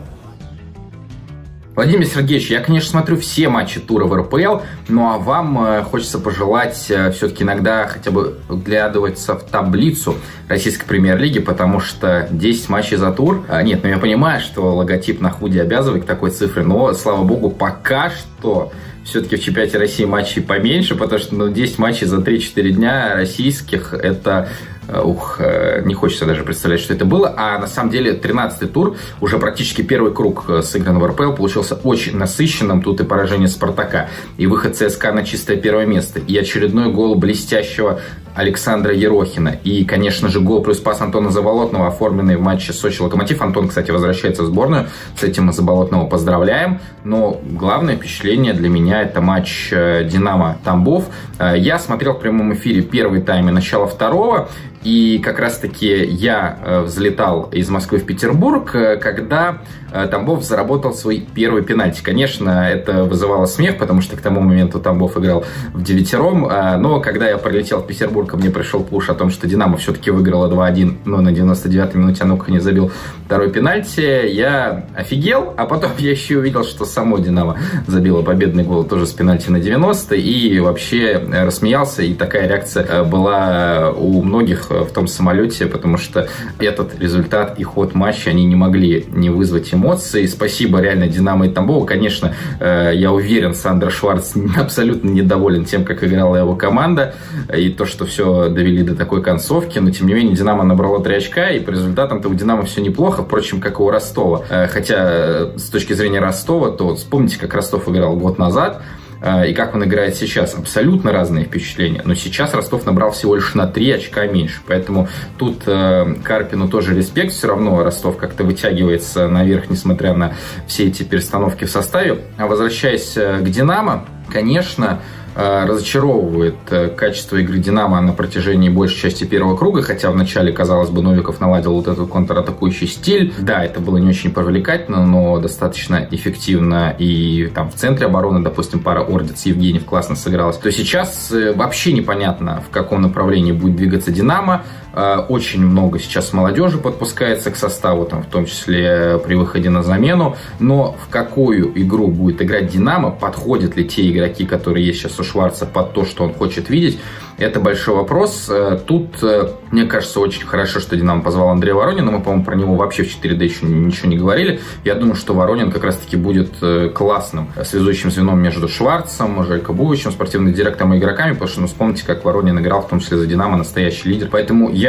Владимир 1.75 2.05
Сергеевич, 2.05 2.49
я, 2.51 2.61
конечно, 2.61 2.91
смотрю 2.91 3.17
все 3.17 3.49
матчи 3.49 3.81
тура 3.81 4.05
в 4.05 4.15
РПЛ, 4.15 4.63
ну 4.87 5.11
а 5.11 5.17
вам 5.17 5.61
э, 5.61 5.83
хочется 5.83 6.19
пожелать 6.19 6.85
э, 6.89 7.11
все-таки 7.11 7.43
иногда 7.43 7.85
хотя 7.85 8.11
бы 8.11 8.39
вглядываться 8.47 9.35
в 9.35 9.43
таблицу 9.43 10.15
российской 10.47 10.85
премьер-лиги, 10.85 11.39
потому 11.39 11.81
что 11.81 12.29
10 12.31 12.69
матчей 12.69 12.95
за 12.95 13.11
тур. 13.11 13.43
А, 13.49 13.61
нет, 13.61 13.81
ну 13.83 13.89
я 13.89 13.97
понимаю, 13.97 14.39
что 14.39 14.73
логотип 14.73 15.19
на 15.19 15.31
худе 15.31 15.61
обязывает 15.61 16.05
к 16.05 16.07
такой 16.07 16.31
цифре, 16.31 16.63
но, 16.63 16.93
слава 16.93 17.25
богу, 17.25 17.49
пока 17.49 18.09
что 18.09 18.71
все-таки 19.03 19.35
в 19.35 19.43
чемпионате 19.43 19.77
России 19.77 20.05
матчей 20.05 20.41
поменьше, 20.41 20.95
потому 20.95 21.19
что 21.19 21.35
ну, 21.35 21.49
10 21.49 21.77
матчей 21.77 22.07
за 22.07 22.17
3-4 22.17 22.69
дня 22.71 23.15
российских 23.15 23.93
это 23.93 24.49
ух, 24.87 25.37
э, 25.39 25.81
не 25.85 25.93
хочется 25.93 26.25
даже 26.25 26.43
представлять, 26.43 26.79
что 26.79 26.93
это 26.93 27.05
было. 27.05 27.33
А 27.35 27.57
на 27.59 27.67
самом 27.67 27.91
деле 27.91 28.13
13-й 28.13 28.67
тур, 28.67 28.97
уже 29.21 29.37
практически 29.39 29.81
первый 29.81 30.13
круг 30.13 30.45
э, 30.49 30.61
сыгран 30.61 30.99
в 30.99 31.05
РПЛ, 31.05 31.33
получился 31.33 31.75
очень 31.75 32.17
насыщенным. 32.17 32.81
Тут 32.81 33.01
и 33.01 33.03
поражение 33.03 33.47
Спартака, 33.47 34.09
и 34.37 34.47
выход 34.47 34.75
ЦСКА 34.75 35.11
на 35.11 35.23
чистое 35.23 35.57
первое 35.57 35.85
место, 35.85 36.19
и 36.19 36.37
очередной 36.37 36.91
гол 36.91 37.15
блестящего 37.15 37.99
Александра 38.35 38.93
Ерохина. 38.93 39.57
И, 39.63 39.85
конечно 39.85 40.29
же, 40.29 40.39
гол 40.39 40.61
плюс 40.61 40.79
пас 40.79 41.01
Антона 41.01 41.31
Заболотного, 41.31 41.87
оформленный 41.87 42.35
в 42.35 42.41
матче 42.41 42.73
Сочи 42.73 43.01
Локомотив. 43.01 43.41
Антон, 43.41 43.67
кстати, 43.67 43.91
возвращается 43.91 44.43
в 44.43 44.47
сборную. 44.47 44.87
С 45.19 45.23
этим 45.23 45.45
мы 45.45 45.53
Заболотного 45.53 46.05
поздравляем. 46.07 46.79
Но 47.03 47.39
главное 47.43 47.95
впечатление 47.95 48.53
для 48.53 48.69
меня 48.69 49.01
это 49.01 49.21
матч 49.21 49.69
Динамо 49.71 50.57
Тамбов. 50.63 51.05
Я 51.39 51.79
смотрел 51.79 52.13
в 52.13 52.19
прямом 52.19 52.53
эфире 52.53 52.81
первый 52.81 53.21
тайм 53.21 53.49
и 53.49 53.51
начало 53.51 53.87
второго. 53.87 54.49
И 54.85 55.17
как 55.17 55.39
раз-таки 55.39 56.05
я 56.05 56.59
э, 56.63 56.81
взлетал 56.81 57.49
из 57.51 57.67
Москвы 57.69 57.97
в 57.97 58.05
Петербург, 58.05 58.75
э, 58.75 58.97
когда 58.97 59.57
э, 59.57 59.84
Тамбов 60.11 60.43
заработал 60.43 60.93
свой 60.93 61.25
первый 61.33 61.63
пенальти. 61.63 62.01
Конечно, 62.03 62.69
это 62.69 63.03
вызывало 63.03 63.45
смех, 63.45 63.77
потому 63.77 64.01
что 64.01 64.17
к 64.17 64.21
тому 64.21 64.41
моменту 64.41 64.79
Тамбов 64.79 65.17
играл 65.17 65.45
в 65.73 65.83
девятером. 65.83 66.41
Но 66.81 66.99
когда 66.99 67.29
я 67.29 67.37
прилетел 67.37 67.79
в 67.79 67.87
Петербург, 67.87 68.33
мне 68.33 68.49
пришел 68.49 68.83
пуш 68.83 69.09
о 69.09 69.13
том, 69.13 69.29
что 69.29 69.47
Динамо 69.47 69.77
все-таки 69.77 70.11
выиграла 70.11 70.49
2-1, 70.51 70.97
но 71.05 71.21
на 71.21 71.29
99-й 71.29 71.97
минуте 71.97 72.23
Анука 72.23 72.51
не 72.51 72.59
забил 72.59 72.91
второй 73.25 73.49
пенальти. 73.51 74.27
Я 74.27 74.85
офигел, 74.95 75.53
а 75.57 75.65
потом 75.65 75.91
я 75.97 76.11
еще 76.11 76.37
увидел, 76.37 76.63
что 76.63 76.85
само 76.85 77.17
Динамо 77.17 77.57
забило 77.87 78.21
победный 78.21 78.63
гол 78.63 78.83
тоже 78.83 79.07
с 79.07 79.11
пенальти 79.11 79.49
на 79.49 79.59
90 79.59 80.15
и 80.15 80.59
вообще 80.59 81.21
рассмеялся. 81.31 82.03
И 82.03 82.13
такая 82.13 82.47
реакция 82.47 83.03
была 83.03 83.91
у 83.91 84.21
многих 84.21 84.69
в 84.69 84.87
том 84.91 85.07
самолете, 85.07 85.65
потому 85.67 85.97
что 85.97 86.27
этот 86.59 86.99
результат 86.99 87.59
и 87.59 87.63
ход 87.63 87.95
матча, 87.95 88.29
они 88.29 88.45
не 88.45 88.55
могли 88.55 89.05
не 89.09 89.29
вызвать 89.29 89.73
эмоций. 89.73 89.84
Спасибо 90.27 90.79
реально 90.79 91.07
Динамо 91.07 91.47
и 91.47 91.49
Тамбову. 91.49 91.85
Конечно, 91.85 92.33
э, 92.59 92.91
я 92.95 93.11
уверен, 93.11 93.53
Сандер 93.53 93.91
Шварц 93.91 94.33
абсолютно 94.57 95.09
недоволен 95.09 95.65
тем, 95.65 95.85
как 95.85 96.03
играла 96.03 96.37
его 96.37 96.55
команда, 96.55 97.15
и 97.55 97.69
то, 97.69 97.85
что 97.85 98.05
все 98.05 98.49
довели 98.49 98.83
до 98.83 98.95
такой 98.95 99.21
концовки, 99.21 99.79
но 99.79 99.91
тем 99.91 100.07
не 100.07 100.13
менее 100.13 100.35
Динамо 100.35 100.63
набрало 100.63 101.03
3 101.03 101.15
очка, 101.15 101.49
и 101.49 101.59
по 101.59 101.71
результатам-то 101.71 102.29
у 102.29 102.33
Динамо 102.33 102.63
все 102.65 102.81
неплохо, 102.81 103.23
впрочем, 103.23 103.61
как 103.61 103.79
и 103.79 103.83
у 103.83 103.89
Ростова. 103.89 104.43
Э, 104.49 104.67
хотя 104.67 104.95
э, 104.97 105.53
с 105.57 105.69
точки 105.69 105.93
зрения 105.93 106.19
Ростова, 106.19 106.71
то 106.71 106.95
вспомните, 106.95 107.37
как 107.39 107.53
Ростов 107.53 107.87
играл 107.89 108.15
год 108.15 108.37
назад, 108.37 108.81
и 109.25 109.53
как 109.53 109.73
он 109.73 109.83
играет 109.83 110.15
сейчас. 110.15 110.55
Абсолютно 110.55 111.11
разные 111.11 111.45
впечатления. 111.45 112.01
Но 112.05 112.13
сейчас 112.13 112.53
Ростов 112.53 112.85
набрал 112.85 113.11
всего 113.11 113.35
лишь 113.35 113.53
на 113.55 113.67
3 113.67 113.91
очка 113.91 114.27
меньше. 114.27 114.61
Поэтому 114.67 115.07
тут 115.37 115.63
э, 115.65 116.15
Карпину 116.23 116.67
тоже 116.67 116.95
респект. 116.95 117.33
Все 117.33 117.47
равно 117.47 117.83
Ростов 117.83 118.17
как-то 118.17 118.43
вытягивается 118.43 119.27
наверх, 119.27 119.69
несмотря 119.69 120.13
на 120.13 120.35
все 120.67 120.87
эти 120.87 121.03
перестановки 121.03 121.65
в 121.65 121.71
составе. 121.71 122.19
А 122.37 122.47
возвращаясь 122.47 123.17
э, 123.17 123.39
к 123.39 123.49
«Динамо», 123.49 124.05
конечно, 124.31 125.01
разочаровывает 125.35 126.55
э, 126.69 126.87
качество 126.89 127.37
игры 127.37 127.57
«Динамо» 127.57 127.99
на 127.99 128.13
протяжении 128.13 128.69
большей 128.69 128.97
части 128.97 129.25
первого 129.25 129.57
круга, 129.57 129.81
хотя 129.81 130.09
вначале, 130.09 130.53
казалось 130.53 130.89
бы, 130.89 131.01
Новиков 131.01 131.41
наладил 131.41 131.73
вот 131.73 131.87
этот 131.87 132.09
контратакующий 132.09 132.87
стиль. 132.87 133.33
Да, 133.39 133.63
это 133.63 133.81
было 133.81 133.97
не 133.97 134.07
очень 134.07 134.31
привлекательно, 134.31 135.05
но 135.05 135.37
достаточно 135.39 136.07
эффективно. 136.09 136.95
И 136.97 137.51
там 137.53 137.69
в 137.69 137.75
центре 137.75 138.05
обороны, 138.05 138.43
допустим, 138.43 138.79
пара 138.79 139.01
Ордец 139.01 139.45
Евгеньев 139.45 139.85
классно 139.85 140.15
сыгралась. 140.15 140.57
То 140.57 140.71
сейчас 140.71 141.31
э, 141.31 141.53
вообще 141.53 141.91
непонятно, 141.91 142.63
в 142.65 142.71
каком 142.71 143.01
направлении 143.01 143.51
будет 143.51 143.75
двигаться 143.75 144.11
«Динамо». 144.11 144.63
Очень 144.95 145.65
много 145.65 145.99
сейчас 145.99 146.33
молодежи 146.33 146.77
подпускается 146.77 147.51
к 147.51 147.55
составу, 147.55 148.05
там, 148.05 148.23
в 148.23 148.27
том 148.27 148.45
числе 148.45 149.19
при 149.19 149.35
выходе 149.35 149.69
на 149.69 149.83
замену. 149.83 150.37
Но 150.59 150.95
в 151.03 151.09
какую 151.09 151.71
игру 151.81 152.07
будет 152.07 152.41
играть 152.41 152.67
«Динамо», 152.67 153.11
подходят 153.11 153.75
ли 153.75 153.85
те 153.85 154.09
игроки, 154.09 154.45
которые 154.45 154.85
есть 154.85 154.99
сейчас 154.99 155.19
у 155.19 155.23
Шварца 155.23 155.65
под 155.65 155.93
то, 155.93 156.05
что 156.05 156.23
он 156.23 156.33
хочет 156.33 156.69
видеть, 156.69 156.99
это 157.37 157.59
большой 157.59 157.95
вопрос. 157.95 158.47
Э, 158.49 158.79
тут, 158.85 159.21
э, 159.21 159.49
мне 159.71 159.85
кажется, 159.85 160.21
очень 160.21 160.45
хорошо, 160.45 160.79
что 160.79 160.95
Динамо 160.95 161.21
позвал 161.21 161.49
Андрея 161.49 161.75
Воронина. 161.75 162.11
Мы, 162.11 162.21
по-моему, 162.21 162.45
про 162.45 162.55
него 162.55 162.75
вообще 162.75 163.03
в 163.03 163.07
4D 163.07 163.43
еще 163.43 163.65
ничего 163.65 164.09
не 164.09 164.17
говорили. 164.17 164.61
Я 164.85 164.95
думаю, 164.95 165.15
что 165.15 165.33
Воронин 165.33 165.69
как 165.71 165.83
раз-таки 165.83 166.15
будет 166.15 166.53
э, 166.61 166.89
классным 166.89 167.49
связующим 167.61 168.09
звеном 168.09 168.41
между 168.41 168.69
Шварцем, 168.69 169.43
Желько 169.43 169.73
Бувичем, 169.73 170.11
спортивным 170.11 170.53
директором 170.53 170.93
и 170.93 170.97
игроками, 170.97 171.33
потому 171.33 171.49
что, 171.49 171.61
ну, 171.61 171.67
вспомните, 171.67 172.05
как 172.05 172.23
Воронин 172.23 172.57
играл, 172.59 172.81
в 172.81 172.87
том 172.87 173.01
числе 173.01 173.17
за 173.17 173.25
Динамо, 173.25 173.57
настоящий 173.57 174.07
лидер. 174.07 174.29
Поэтому 174.31 174.71
я 174.71 174.84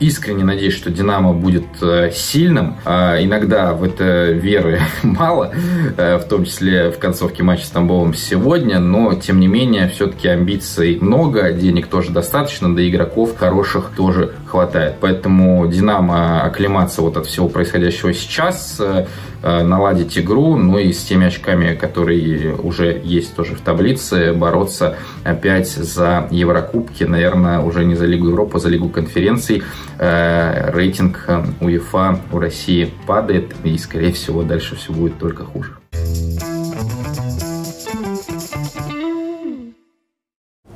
искренне 0.00 0.44
надеюсь, 0.44 0.74
что 0.74 0.90
«Динамо» 0.90 1.32
будет 1.32 1.66
э, 1.82 2.10
сильным. 2.12 2.76
А 2.84 3.22
иногда 3.22 3.72
в 3.74 3.82
это 3.82 4.30
веры 4.30 4.80
мало, 5.02 5.52
э, 5.96 6.18
в 6.18 6.24
том 6.24 6.44
числе 6.44 6.90
в 6.90 6.98
концовке 6.98 7.42
матча 7.42 7.66
с 7.66 7.70
Тамбовым 7.70 8.14
сегодня, 8.14 8.78
но, 8.78 9.14
тем 9.14 9.40
не 9.40 9.48
менее, 9.48 9.88
все-таки 9.88 10.28
амбиций 10.28 10.98
много, 11.00 11.52
денег 11.52 11.88
тоже 11.88 12.10
достаточно, 12.10 12.74
да 12.74 12.82
и 12.82 12.90
игроков 12.90 13.36
хороших 13.36 13.90
тоже 13.96 14.34
хватает. 14.48 14.96
Поэтому 15.00 15.66
«Динамо» 15.68 16.42
оклематься 16.42 17.02
вот 17.02 17.16
от 17.16 17.26
всего 17.26 17.48
происходящего 17.48 18.12
сейчас, 18.12 18.80
э, 18.80 19.06
наладить 19.42 20.18
игру, 20.18 20.56
ну 20.56 20.78
и 20.78 20.92
с 20.92 21.04
теми 21.04 21.26
очками, 21.26 21.74
которые 21.74 22.54
уже 22.54 23.00
есть 23.04 23.36
тоже 23.36 23.54
в 23.54 23.60
таблице, 23.60 24.32
бороться 24.32 24.96
опять 25.24 25.68
за 25.68 26.26
Еврокубки, 26.30 27.04
наверное, 27.04 27.60
уже 27.60 27.84
не 27.84 27.94
за 27.94 28.06
Лигу 28.06 28.28
Европы, 28.28 28.56
а 28.56 28.60
за 28.60 28.68
Лигу 28.68 28.88
конференций. 28.88 29.62
Э, 29.98 30.70
рейтинг 30.72 31.24
э, 31.28 31.44
УЕФА 31.60 32.18
у 32.32 32.38
России 32.38 32.92
падает, 33.06 33.54
и, 33.64 33.78
скорее 33.78 34.12
всего, 34.12 34.42
дальше 34.42 34.76
все 34.76 34.92
будет 34.92 35.18
только 35.18 35.44
хуже. 35.44 35.77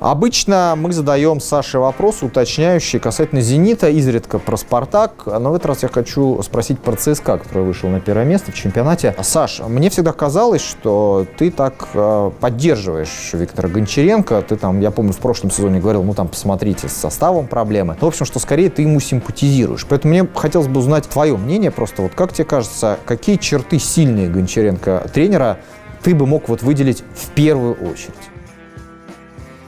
Обычно 0.03 0.73
мы 0.75 0.91
задаем 0.91 1.39
Саше 1.39 1.79
вопрос 1.79 2.23
уточняющий 2.23 2.99
касательно 2.99 3.39
«Зенита», 3.39 3.87
изредка 3.87 4.37
про 4.37 4.57
«Спартак», 4.57 5.23
но 5.25 5.49
в 5.49 5.53
этот 5.53 5.67
раз 5.67 5.83
я 5.83 5.87
хочу 5.87 6.43
спросить 6.43 6.77
про 6.81 6.97
ЦСКА, 6.97 7.37
который 7.37 7.63
вышел 7.63 7.87
на 7.87 8.01
первое 8.01 8.25
место 8.25 8.51
в 8.51 8.53
чемпионате. 8.53 9.15
Саш, 9.21 9.61
мне 9.65 9.89
всегда 9.89 10.11
казалось, 10.11 10.61
что 10.61 11.25
ты 11.37 11.51
так 11.51 11.87
э, 11.93 12.31
поддерживаешь 12.37 13.29
Виктора 13.31 13.69
Гончаренко. 13.69 14.41
Ты 14.41 14.57
там, 14.57 14.81
я 14.81 14.91
помню, 14.91 15.13
в 15.13 15.19
прошлом 15.19 15.51
сезоне 15.51 15.79
говорил, 15.79 16.03
ну 16.03 16.13
там 16.13 16.27
посмотрите, 16.27 16.89
с 16.89 16.93
составом 16.93 17.47
проблемы. 17.47 17.95
Ну, 18.01 18.07
в 18.07 18.09
общем, 18.09 18.25
что 18.25 18.39
скорее 18.39 18.69
ты 18.69 18.81
ему 18.81 18.99
симпатизируешь. 18.99 19.85
Поэтому 19.87 20.15
мне 20.15 20.27
хотелось 20.35 20.67
бы 20.67 20.81
узнать 20.81 21.07
твое 21.07 21.37
мнение 21.37 21.71
просто. 21.71 22.01
Вот 22.01 22.13
как 22.13 22.33
тебе 22.33 22.43
кажется, 22.43 22.99
какие 23.05 23.37
черты 23.37 23.79
сильные 23.79 24.27
Гончаренко 24.27 25.09
тренера 25.13 25.59
ты 26.01 26.13
бы 26.13 26.27
мог 26.27 26.49
вот 26.49 26.61
выделить 26.61 27.05
в 27.15 27.29
первую 27.29 27.75
очередь? 27.75 28.32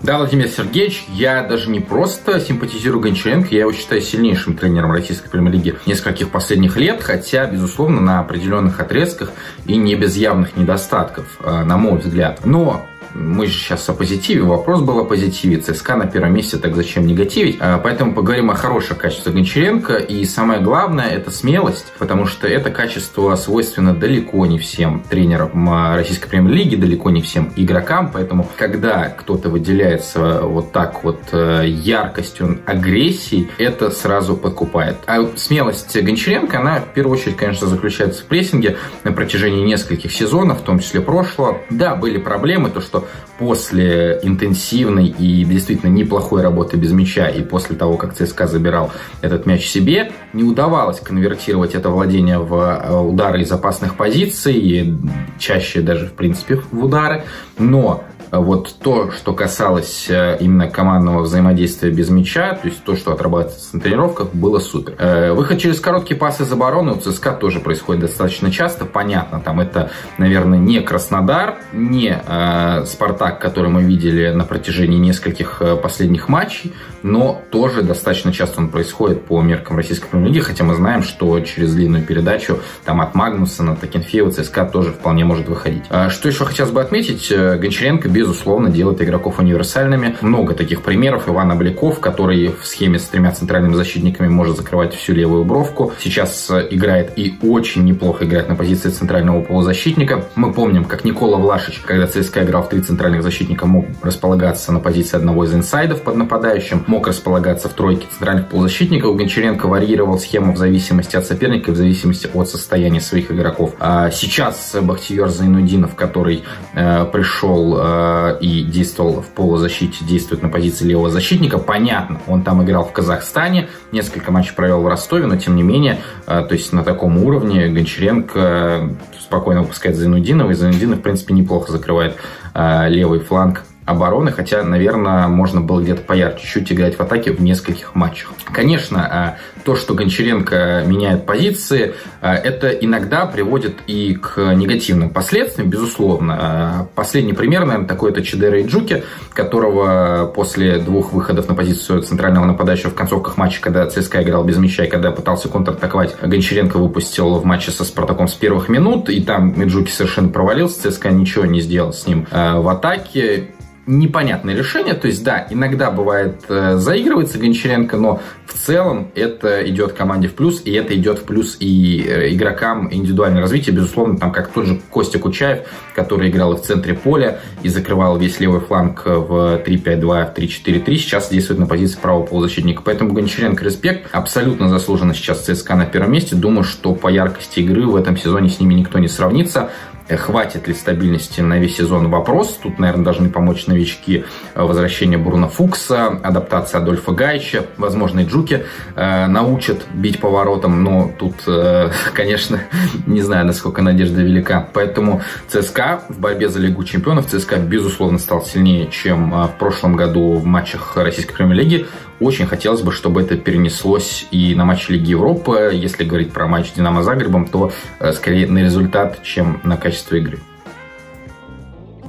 Да, 0.06 0.20
Владимир 0.20 0.48
Сергеевич, 0.50 1.04
я 1.10 1.42
даже 1.42 1.72
не 1.72 1.80
просто 1.80 2.40
симпатизирую 2.40 3.02
Гончаренко, 3.02 3.48
я 3.50 3.62
его 3.62 3.74
считаю 3.74 4.02
сильнейшим 4.02 4.56
тренером 4.56 4.92
российской 4.92 5.30
премьер-лиги 5.30 5.74
нескольких 5.88 6.30
последних 6.30 6.78
лет, 6.78 7.02
хотя, 7.02 7.48
безусловно, 7.48 8.02
на 8.02 8.20
определенных 8.20 8.80
отрезках 8.80 9.32
и 9.66 9.76
не 9.78 9.96
без 9.96 10.16
явных 10.16 10.58
недостатков, 10.58 11.40
э, 11.40 11.64
на 11.64 11.78
мой 11.78 11.98
взгляд. 11.98 12.42
Но 12.46 12.86
мы 13.16 13.48
сейчас 13.48 13.88
о 13.90 13.94
позитиве, 13.94 14.44
вопрос 14.44 14.82
был 14.82 15.00
о 15.00 15.06
позитиве. 15.06 15.58
ЦСКА 15.58 15.96
на 15.96 16.06
первом 16.06 16.34
месте, 16.34 16.58
так 16.58 16.76
зачем 16.76 17.08
негативить? 17.08 17.58
А, 17.60 17.78
поэтому 17.78 18.14
поговорим 18.14 18.52
о 18.52 18.56
хороших 18.56 18.98
качествах 18.98 19.34
Гончаренко. 19.34 19.96
И 19.96 20.26
самое 20.26 20.60
главное– 20.60 21.10
это 21.12 21.32
смелость, 21.32 21.94
потому 21.98 22.26
что 22.26 22.48
это 22.48 22.70
качество 22.72 23.34
свойственно 23.36 23.96
далеко 23.96 24.46
не 24.46 24.60
всем 24.60 25.02
тренерам 25.10 25.96
российской 25.96 26.28
премьер-лиги, 26.28 26.76
далеко 26.76 27.10
не 27.10 27.22
всем 27.22 27.54
игрокам. 27.56 28.12
Поэтому, 28.12 28.50
когда 28.58 29.06
кто-то 29.06 29.50
выделяется 29.50 30.42
вот 30.42 30.74
так 30.74 31.04
вот 31.04 31.22
э, 31.32 31.64
яркостью, 31.68 32.60
агрессией, 32.66 33.50
это 33.58 33.92
сразу 33.92 34.36
подкупает. 34.36 34.98
А 35.08 35.26
смелость 35.38 35.96
Гончаренко, 36.00 36.60
она 36.60 36.82
в 36.82 36.94
первую 36.94 37.18
очередь, 37.18 37.38
конечно, 37.38 37.68
заключается 37.68 38.24
в 38.24 38.26
прессинге 38.26 38.78
на 39.06 39.14
протяжении 39.14 39.64
нескольких 39.64 40.12
сезонов, 40.12 40.60
в 40.60 40.64
том 40.64 40.80
числе 40.80 41.00
прошлого. 41.00 41.62
Да, 41.70 41.96
были 41.96 42.18
проблемы, 42.18 42.70
то, 42.70 42.82
что 42.82 43.05
после 43.38 44.20
интенсивной 44.24 45.08
и 45.08 45.44
действительно 45.44 45.90
неплохой 45.90 46.42
работы 46.42 46.78
без 46.78 46.92
мяча 46.92 47.28
и 47.28 47.42
после 47.42 47.76
того, 47.76 47.98
как 47.98 48.14
ЦСКА 48.14 48.48
забирал 48.48 48.92
этот 49.22 49.46
мяч 49.46 49.68
себе, 49.68 50.12
не 50.34 50.44
удавалось 50.44 51.00
конвертировать 51.00 51.76
это 51.76 51.90
владение 51.90 52.40
в 52.40 52.54
э, 52.54 53.00
удары 53.00 53.42
из 53.42 53.52
опасных 53.52 53.96
позиций, 53.96 54.98
чаще 55.40 55.82
даже, 55.82 56.08
в 56.08 56.14
принципе, 56.14 56.56
в 56.72 56.84
удары. 56.84 57.24
Но 57.58 58.04
вот 58.32 58.76
то, 58.80 59.12
что 59.12 59.34
касалось 59.34 60.08
э, 60.10 60.38
именно 60.40 60.70
командного 60.70 61.22
взаимодействия 61.22 61.92
без 61.92 62.10
мяча, 62.10 62.54
то 62.54 62.68
есть 62.68 62.84
то, 62.84 62.96
что 62.96 63.12
отрабатывается 63.12 63.76
на 63.76 63.82
тренировках, 63.82 64.34
было 64.34 64.60
супер. 64.60 64.96
Э, 64.98 65.34
выход 65.34 65.60
через 65.60 65.80
короткие 65.80 66.20
пасы 66.20 66.44
из 66.44 66.52
обороны 66.52 66.94
у 66.94 66.96
ЦСКА 67.00 67.34
тоже 67.34 67.60
происходит 67.60 68.02
достаточно 68.02 68.52
часто. 68.52 68.86
Понятно, 68.86 69.40
там 69.40 69.60
это, 69.60 69.92
наверное, 70.18 70.60
не 70.60 70.82
Краснодар, 70.82 71.58
не 71.74 72.22
э, 72.26 72.86
Спартак, 72.86 73.40
который 73.40 73.70
мы 73.70 73.84
видели 73.84 74.32
на 74.32 74.44
протяжении 74.46 74.98
нескольких 74.98 75.62
последних 75.82 76.30
матчей, 76.30 76.74
но 77.04 77.42
тоже 77.52 77.82
достаточно 77.82 78.34
часто 78.34 78.62
он 78.62 78.70
происходит 78.70 79.26
по 79.26 79.42
меркам 79.42 79.78
российской 79.78 80.08
премьер-лиги, 80.08 80.40
хотя 80.40 80.64
мы 80.64 80.76
знаем, 80.76 81.04
что 81.04 81.40
через 81.42 81.74
длинную 81.74 82.04
передачу 82.04 82.60
там 82.84 83.02
от 83.02 83.16
Магнуса 83.16 83.64
на 83.64 83.76
Такенфеева 83.76 84.32
ЦСКА 84.32 84.66
тоже 84.66 84.92
вполне 84.92 85.26
может 85.26 85.48
выходить. 85.48 85.84
А 85.90 86.10
что 86.10 86.28
еще 86.28 86.46
хотелось 86.46 86.72
бы 86.72 86.82
отметить, 86.82 87.32
Гончаренко 87.32 88.10
безусловно, 88.16 88.70
делает 88.70 89.02
игроков 89.02 89.40
универсальными. 89.40 90.16
Много 90.22 90.54
таких 90.54 90.82
примеров. 90.82 91.28
Иван 91.28 91.52
Обликов, 91.52 92.00
который 92.00 92.48
в 92.48 92.66
схеме 92.66 92.98
с 92.98 93.04
тремя 93.04 93.32
центральными 93.32 93.74
защитниками 93.74 94.30
может 94.30 94.56
закрывать 94.56 94.96
всю 94.96 95.14
левую 95.14 95.44
бровку. 95.44 95.92
Сейчас 96.00 96.50
э, 96.50 96.68
играет 96.72 97.12
и 97.18 97.38
очень 97.42 97.84
неплохо 97.84 98.24
играет 98.24 98.48
на 98.48 98.56
позиции 98.56 98.90
центрального 98.90 99.42
полузащитника. 99.42 100.26
Мы 100.36 100.54
помним, 100.54 100.86
как 100.86 101.04
Никола 101.04 101.38
Влашич, 101.38 101.82
когда 101.82 102.08
ЦСКА 102.08 102.44
играл 102.44 102.64
в 102.64 102.70
три 102.70 102.82
центральных 102.82 103.22
защитника, 103.22 103.66
мог 103.66 103.86
располагаться 104.02 104.72
на 104.72 104.80
позиции 104.80 105.18
одного 105.18 105.44
из 105.44 105.54
инсайдов 105.54 106.02
под 106.02 106.16
нападающим, 106.16 106.86
мог 106.88 107.08
располагаться 107.08 107.68
в 107.68 107.74
тройке 107.74 108.08
центральных 108.10 108.48
полузащитников. 108.48 109.18
Гончаренко 109.18 109.68
варьировал 109.68 110.18
схему 110.20 110.54
в 110.54 110.58
зависимости 110.58 111.18
от 111.18 111.26
соперника 111.26 111.72
в 111.72 111.76
зависимости 111.76 112.30
от 112.34 112.48
состояния 112.48 113.02
своих 113.02 113.30
игроков. 113.30 113.74
А 113.80 114.10
сейчас 114.10 114.76
Бахтиер 114.82 115.28
Зайнудинов, 115.28 115.96
который 115.96 116.44
э, 116.74 117.06
пришел 117.12 117.76
Э, 117.78 118.05
и 118.42 118.64
действовал 118.64 119.22
в 119.22 119.28
полузащите, 119.28 120.06
действует 120.06 120.44
на 120.44 120.50
позиции 120.50 120.86
левого 120.86 121.10
защитника. 121.10 121.58
Понятно, 121.58 122.20
он 122.28 122.44
там 122.44 122.64
играл 122.64 122.86
в 122.86 122.92
Казахстане, 122.92 123.70
несколько 123.92 124.32
матчей 124.32 124.54
провел 124.56 124.82
в 124.82 124.88
Ростове, 124.88 125.26
но 125.26 125.38
тем 125.38 125.56
не 125.56 125.64
менее, 125.64 126.00
э, 126.28 126.46
то 126.48 126.54
есть 126.54 126.74
на 126.74 126.84
таком 126.84 127.18
уровне 127.24 127.68
Гончаренко 127.68 128.90
спокойно 129.20 129.62
выпускает 129.62 129.96
Зайнудинова, 129.96 130.52
и 130.52 130.54
Зайнудинов, 130.54 131.00
в 131.00 131.02
принципе, 131.02 131.34
неплохо 131.34 131.72
закрывает 131.72 132.16
э, 132.54 132.90
левый 132.90 133.20
фланг 133.20 133.64
обороны, 133.86 134.32
хотя, 134.32 134.64
наверное, 134.64 135.28
можно 135.28 135.62
было 135.62 135.82
где-то 135.82 136.02
поярче 136.02 136.46
чуть 136.46 136.72
играть 136.72 136.98
в 136.98 137.02
атаке 137.02 137.32
в 137.32 137.42
нескольких 137.42 137.96
матчах. 137.96 138.32
Конечно, 138.52 139.38
то, 139.66 139.76
что 139.76 139.96
Гончаренко 139.96 140.84
меняет 140.86 141.26
позиции, 141.26 141.96
э, 142.22 142.32
это 142.32 142.70
иногда 142.70 143.26
приводит 143.26 143.78
и 143.88 144.14
к 144.14 144.54
негативным 144.54 145.10
последствиям, 145.10 145.70
безусловно. 145.70 146.86
Э, 146.86 146.96
последний 146.96 147.34
пример, 147.34 147.66
наверное, 147.66 147.88
такой 147.88 148.12
это 148.12 148.24
Чедера 148.24 148.62
Иджуки, 148.62 149.04
которого 149.34 150.32
после 150.34 150.78
двух 150.78 151.14
выходов 151.14 151.50
на 151.50 151.56
позицию 151.56 152.04
центрального 152.04 152.46
нападающего 152.46 152.92
в 152.92 152.96
концовках 152.96 153.38
матча, 153.38 153.60
когда 153.60 153.88
ЦСКА 153.88 154.22
играл 154.22 154.44
без 154.44 154.58
мяча 154.58 154.86
и 154.86 154.90
когда 154.90 155.12
пытался 155.12 155.50
контратаковать, 155.50 156.16
Гончаренко 156.22 156.78
выпустил 156.78 157.36
в 157.36 157.46
матче 157.46 157.72
со 157.72 157.84
Спартаком 157.84 158.28
с 158.28 158.34
первых 158.34 158.70
минут, 158.70 159.10
и 159.10 159.22
там 159.22 159.52
Иджуки 159.64 159.92
совершенно 159.92 160.30
провалился, 160.30 160.92
ЦСКА 160.92 161.10
ничего 161.10 161.46
не 161.46 161.62
сделал 161.62 161.92
с 161.92 162.06
ним 162.06 162.28
в 162.32 162.70
атаке 162.70 163.50
непонятное 163.88 164.56
решение. 164.56 164.94
То 164.94 165.08
есть, 165.08 165.24
да, 165.24 165.46
иногда 165.50 165.92
бывает 165.92 166.44
э, 166.50 166.78
заигрывается 166.78 167.38
Гончаренко, 167.38 167.98
но 167.98 168.22
в 168.46 168.54
целом 168.54 169.12
это 169.16 169.68
идет 169.70 169.94
команде 169.94 170.28
в 170.28 170.34
плюс, 170.34 170.62
и 170.66 170.72
это 170.72 170.96
идет 170.96 171.20
в 171.20 171.24
плюс 171.24 171.58
и 171.60 172.04
э, 172.08 172.34
игрокам 172.34 172.92
индивидуальное 172.92 173.42
развитие. 173.42 173.76
Безусловно, 173.76 174.18
там 174.18 174.32
как 174.32 174.50
тот 174.50 174.66
же 174.66 174.82
Костя 174.90 175.20
Кучаев, 175.20 175.68
который 175.94 176.30
играл 176.30 176.54
и 176.54 176.58
в 176.58 176.62
центре 176.62 176.94
поля 176.94 177.40
и 177.62 177.70
закрывал 177.70 178.18
весь 178.18 178.40
левый 178.40 178.62
фланг 178.62 179.04
в 179.06 179.62
3-5-2, 179.66 180.02
в 180.02 180.38
3-4-3, 180.38 180.96
сейчас 180.96 181.30
действует 181.30 181.60
на 181.60 181.68
позиции 181.68 182.00
правого 182.00 182.26
полузащитника. 182.26 182.82
Поэтому 182.84 183.14
Гончаренко 183.14 183.64
респект. 183.64 184.10
Абсолютно 184.12 184.70
заслуженно 184.70 185.14
сейчас 185.14 185.46
ЦСКА 185.46 185.76
на 185.76 185.86
первом 185.86 186.12
месте. 186.12 186.36
Думаю, 186.36 186.64
что 186.64 186.96
по 186.96 187.08
яркости 187.08 187.60
игры 187.60 187.86
в 187.86 187.96
этом 187.96 188.18
сезоне 188.18 188.50
с 188.50 188.60
ними 188.60 188.74
никто 188.74 188.98
не 189.00 189.08
сравнится. 189.08 189.70
Э, 190.08 190.18
хватит 190.18 190.68
ли 190.68 190.74
стабильности 190.74 191.42
на 191.42 191.58
весь 191.58 191.78
сезон 191.78 192.10
вопрос. 192.10 192.60
Тут, 192.62 192.78
наверное, 192.78 193.04
должны 193.04 193.30
помочь 193.30 193.66
новички 193.66 194.26
э, 194.54 194.62
возвращения 194.62 195.18
Бруно 195.18 195.50
Фукса, 195.50 196.08
адаптация 196.08 196.80
Адольфа 196.82 197.12
Гайча, 197.12 197.66
возможно, 197.78 198.20
и 198.20 198.26
Джуки 198.26 198.66
э, 198.96 199.28
научат 199.28 199.86
бить 199.94 200.20
поворотом, 200.20 200.84
но 200.84 201.12
тут, 201.18 201.36
э, 201.48 201.90
конечно, 202.14 202.62
не 203.08 203.22
знаю, 203.22 203.46
насколько 203.46 203.82
надежда 203.82 204.22
велика. 204.22 204.68
Поэтому 204.74 205.22
ЦСКА 205.48 206.02
в 206.10 206.20
борьбе 206.20 206.50
за 206.50 206.60
Лигу 206.60 206.84
чемпионов, 206.84 207.26
ЦСКА, 207.28 207.58
безусловно, 207.58 208.20
стал 208.20 208.44
сильнее, 208.46 208.90
чем 208.92 209.34
э, 209.34 209.48
в 209.48 209.58
прошлом 209.58 209.96
году 209.96 210.34
в 210.34 210.46
матчах 210.46 210.96
Российской 210.98 211.34
премьер-лиги. 211.34 211.88
Очень 212.20 212.48
хотелось 212.48 212.82
бы, 212.82 212.92
чтобы 212.92 213.22
это 213.22 213.36
перенеслось 213.36 214.28
и 214.32 214.56
на 214.56 214.66
матч 214.66 214.88
Лиги 214.90 215.12
Европы. 215.12 215.72
Если 215.74 216.04
говорить 216.04 216.32
про 216.32 216.48
матч 216.48 216.72
Динамо 216.74 217.04
Загребом, 217.04 217.46
то 217.48 217.72
скорее 218.14 218.48
на 218.48 218.60
результат, 218.60 219.22
чем 219.24 219.60
на 219.64 219.76
качество 219.76 220.16
игры. 220.16 220.40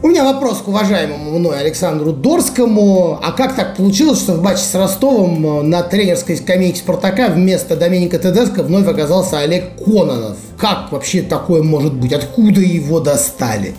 У 0.02 0.08
меня 0.08 0.24
вопрос 0.24 0.58
к 0.58 0.68
уважаемому 0.68 1.38
мной 1.38 1.58
Александру 1.58 2.12
Дорскому. 2.12 3.18
А 3.20 3.32
как 3.32 3.56
так 3.56 3.76
получилось, 3.76 4.20
что 4.20 4.34
в 4.34 4.42
матче 4.42 4.62
с 4.62 4.74
Ростовом 4.74 5.44
э, 5.44 5.62
на 5.62 5.82
тренерской 5.82 6.36
скамейке 6.36 6.78
Спартака 6.78 7.28
вместо 7.28 7.76
Доминика 7.76 8.18
Тедеско 8.18 8.62
вновь 8.62 8.86
оказался 8.86 9.40
Олег 9.40 9.82
Кононов? 9.84 10.36
Как 10.58 10.92
вообще 10.92 11.22
такое 11.22 11.62
может 11.62 11.94
быть? 11.94 12.12
Откуда 12.12 12.60
его 12.60 13.00
достали? 13.00 13.74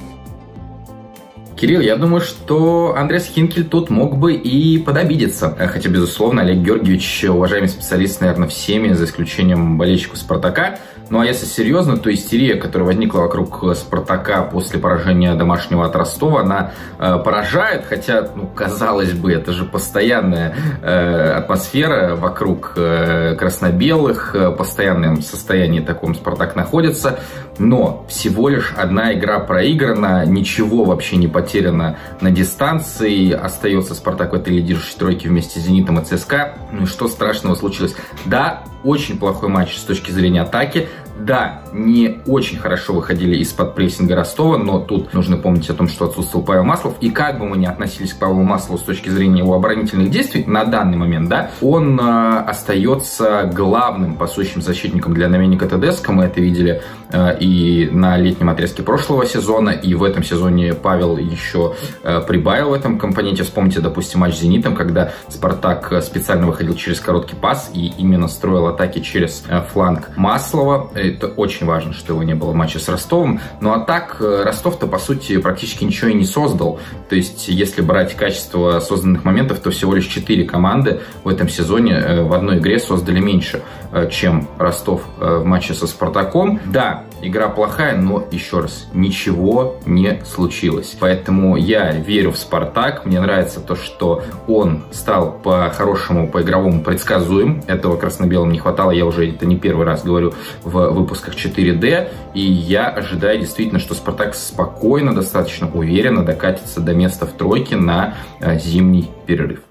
Кирилл, 1.57 1.81
я 1.81 1.95
думаю, 1.95 2.21
что 2.21 2.93
Андрес 2.95 3.25
Хинкель 3.25 3.65
тут 3.65 3.89
мог 3.89 4.17
бы 4.17 4.33
и 4.33 4.77
подобидеться. 4.77 5.55
Хотя, 5.57 5.89
безусловно, 5.89 6.43
Олег 6.43 6.59
Георгиевич, 6.59 7.25
уважаемый 7.27 7.67
специалист, 7.67 8.21
наверное, 8.21 8.47
всеми, 8.47 8.93
за 8.93 9.05
исключением 9.05 9.77
болельщиков 9.77 10.19
«Спартака», 10.19 10.77
ну 11.09 11.21
а 11.21 11.25
если 11.25 11.45
серьезно, 11.45 11.97
то 11.97 12.13
истерия, 12.13 12.55
которая 12.55 12.87
возникла 12.87 13.21
вокруг 13.21 13.63
Спартака 13.75 14.43
после 14.43 14.79
поражения 14.79 15.33
домашнего 15.35 15.85
от 15.85 15.95
Ростова, 15.95 16.41
она 16.41 16.71
э, 16.99 17.17
поражает, 17.23 17.85
хотя, 17.85 18.29
ну, 18.35 18.47
казалось 18.47 19.13
бы, 19.13 19.31
это 19.31 19.53
же 19.53 19.63
постоянная 19.63 20.55
э, 20.81 21.31
атмосфера 21.31 22.15
вокруг 22.15 22.73
э, 22.75 23.35
красно-белых, 23.35 24.35
э, 24.35 24.51
постоянном 24.51 25.21
состоянии 25.21 25.79
таком 25.79 26.13
Спартак 26.13 26.55
находится, 26.55 27.19
но 27.59 28.05
всего 28.09 28.49
лишь 28.49 28.73
одна 28.75 29.13
игра 29.13 29.39
проиграна, 29.39 30.25
ничего 30.25 30.83
вообще 30.83 31.17
не 31.17 31.27
потеряно 31.27 31.97
на 32.21 32.31
дистанции, 32.31 33.31
остается 33.31 33.93
Спартак 33.93 34.31
в 34.31 34.35
этой 34.35 34.53
лидирующей 34.53 34.97
тройке 34.97 35.29
вместе 35.29 35.59
с 35.59 35.63
Зенитом 35.63 35.99
и 35.99 36.03
ЦСКА. 36.05 36.57
Ну 36.71 36.83
и 36.83 36.85
что 36.85 37.07
страшного 37.07 37.55
случилось? 37.55 37.95
Да, 38.25 38.63
очень 38.83 39.17
плохой 39.17 39.49
матч 39.49 39.77
с 39.77 39.83
точки 39.83 40.11
зрения 40.11 40.41
атаки. 40.41 40.87
Да, 41.19 41.61
не 41.73 42.19
очень 42.25 42.57
хорошо 42.57 42.93
выходили 42.93 43.37
из-под 43.37 43.75
прессинга 43.75 44.15
Ростова, 44.15 44.57
но 44.57 44.79
тут 44.79 45.13
нужно 45.13 45.37
помнить 45.37 45.69
о 45.69 45.73
том, 45.73 45.87
что 45.87 46.05
отсутствовал 46.05 46.45
Павел 46.45 46.63
Маслов. 46.63 46.95
И 47.01 47.09
как 47.09 47.39
бы 47.39 47.45
мы 47.45 47.57
ни 47.57 47.65
относились 47.65 48.13
к 48.13 48.19
Павлу 48.19 48.43
Маслову 48.43 48.77
с 48.77 48.83
точки 48.83 49.09
зрения 49.09 49.39
его 49.39 49.55
оборонительных 49.55 50.09
действий, 50.09 50.43
на 50.45 50.63
данный 50.65 50.97
момент, 50.97 51.29
да, 51.29 51.51
он 51.61 51.99
э, 51.99 52.39
остается 52.47 53.49
главным 53.53 54.15
пасущим 54.15 54.61
защитником 54.61 55.13
для 55.13 55.27
Наменника 55.27 55.67
Тедеско. 55.67 56.11
Мы 56.11 56.25
это 56.25 56.39
видели 56.39 56.81
э, 57.11 57.37
и 57.39 57.89
на 57.91 58.17
летнем 58.17 58.49
отрезке 58.49 58.83
прошлого 58.83 59.25
сезона, 59.25 59.71
и 59.71 59.93
в 59.95 60.03
этом 60.03 60.23
сезоне 60.23 60.73
Павел 60.73 61.17
еще 61.17 61.75
э, 62.03 62.21
прибавил 62.21 62.69
в 62.69 62.73
этом 62.73 62.99
компоненте. 62.99 63.43
Вспомните, 63.43 63.81
допустим, 63.81 64.21
матч 64.21 64.35
с 64.35 64.39
«Зенитом», 64.39 64.75
когда 64.75 65.11
«Спартак» 65.27 65.93
специально 66.03 66.45
выходил 66.47 66.75
через 66.75 66.99
короткий 66.99 67.35
пас 67.35 67.71
и 67.73 67.87
именно 67.97 68.27
строил 68.27 68.67
атаки 68.67 68.99
через 68.99 69.43
э, 69.47 69.61
фланг 69.61 70.09
Маслова. 70.15 70.89
Это 71.09 71.27
очень 71.27 71.65
важно, 71.65 71.93
что 71.93 72.13
его 72.13 72.23
не 72.23 72.35
было 72.35 72.51
в 72.51 72.55
матче 72.55 72.79
с 72.79 72.89
Ростовом. 72.89 73.39
Ну 73.61 73.71
а 73.71 73.79
так, 73.79 74.17
э, 74.19 74.43
Ростов-то, 74.43 74.87
по 74.87 74.99
сути, 74.99 75.37
практически 75.37 75.83
ничего 75.83 76.09
и 76.09 76.13
не 76.13 76.25
создал. 76.25 76.79
То 77.09 77.15
есть, 77.15 77.47
если 77.47 77.81
брать 77.81 78.15
качество 78.15 78.79
созданных 78.79 79.23
моментов, 79.23 79.59
то 79.59 79.71
всего 79.71 79.93
лишь 79.93 80.05
4 80.05 80.45
команды 80.45 81.01
в 81.23 81.29
этом 81.29 81.49
сезоне 81.49 81.93
э, 81.93 82.23
в 82.23 82.33
одной 82.33 82.59
игре 82.59 82.79
создали 82.79 83.19
меньше, 83.19 83.61
э, 83.91 84.09
чем 84.09 84.47
Ростов 84.57 85.01
в 85.17 85.43
матче 85.43 85.73
со 85.73 85.87
Спартаком. 85.87 86.59
Да, 86.65 87.03
игра 87.21 87.49
плохая, 87.49 87.97
но, 87.97 88.25
еще 88.31 88.59
раз, 88.61 88.87
ничего 88.93 89.77
не 89.85 90.21
случилось. 90.25 90.95
Поэтому 90.99 91.55
я 91.57 91.91
верю 91.91 92.31
в 92.31 92.37
Спартак. 92.37 93.05
Мне 93.05 93.19
нравится 93.19 93.59
то, 93.59 93.75
что 93.75 94.23
он 94.47 94.83
стал 94.91 95.39
по-хорошему, 95.43 96.29
по-игровому 96.29 96.83
предсказуем. 96.83 97.63
Этого 97.67 97.97
красно-белым 97.97 98.51
не 98.51 98.59
хватало, 98.59 98.91
я 98.91 99.05
уже 99.05 99.29
это 99.29 99.45
не 99.45 99.57
первый 99.57 99.85
раз 99.85 100.03
говорю 100.03 100.33
в 100.63 100.89
выпусках 100.89 101.35
4D. 101.35 102.09
И 102.33 102.41
я 102.41 102.87
ожидаю 102.87 103.39
действительно, 103.39 103.79
что 103.79 103.93
Спартак 103.93 104.35
спокойно, 104.35 105.13
достаточно 105.13 105.69
уверенно 105.71 106.23
докатится 106.23 106.81
до 106.81 106.93
места 106.93 107.25
в 107.25 107.31
тройке 107.31 107.75
на 107.75 108.15
э, 108.39 108.59
зимний 108.59 109.09
перерыв. 109.25 109.66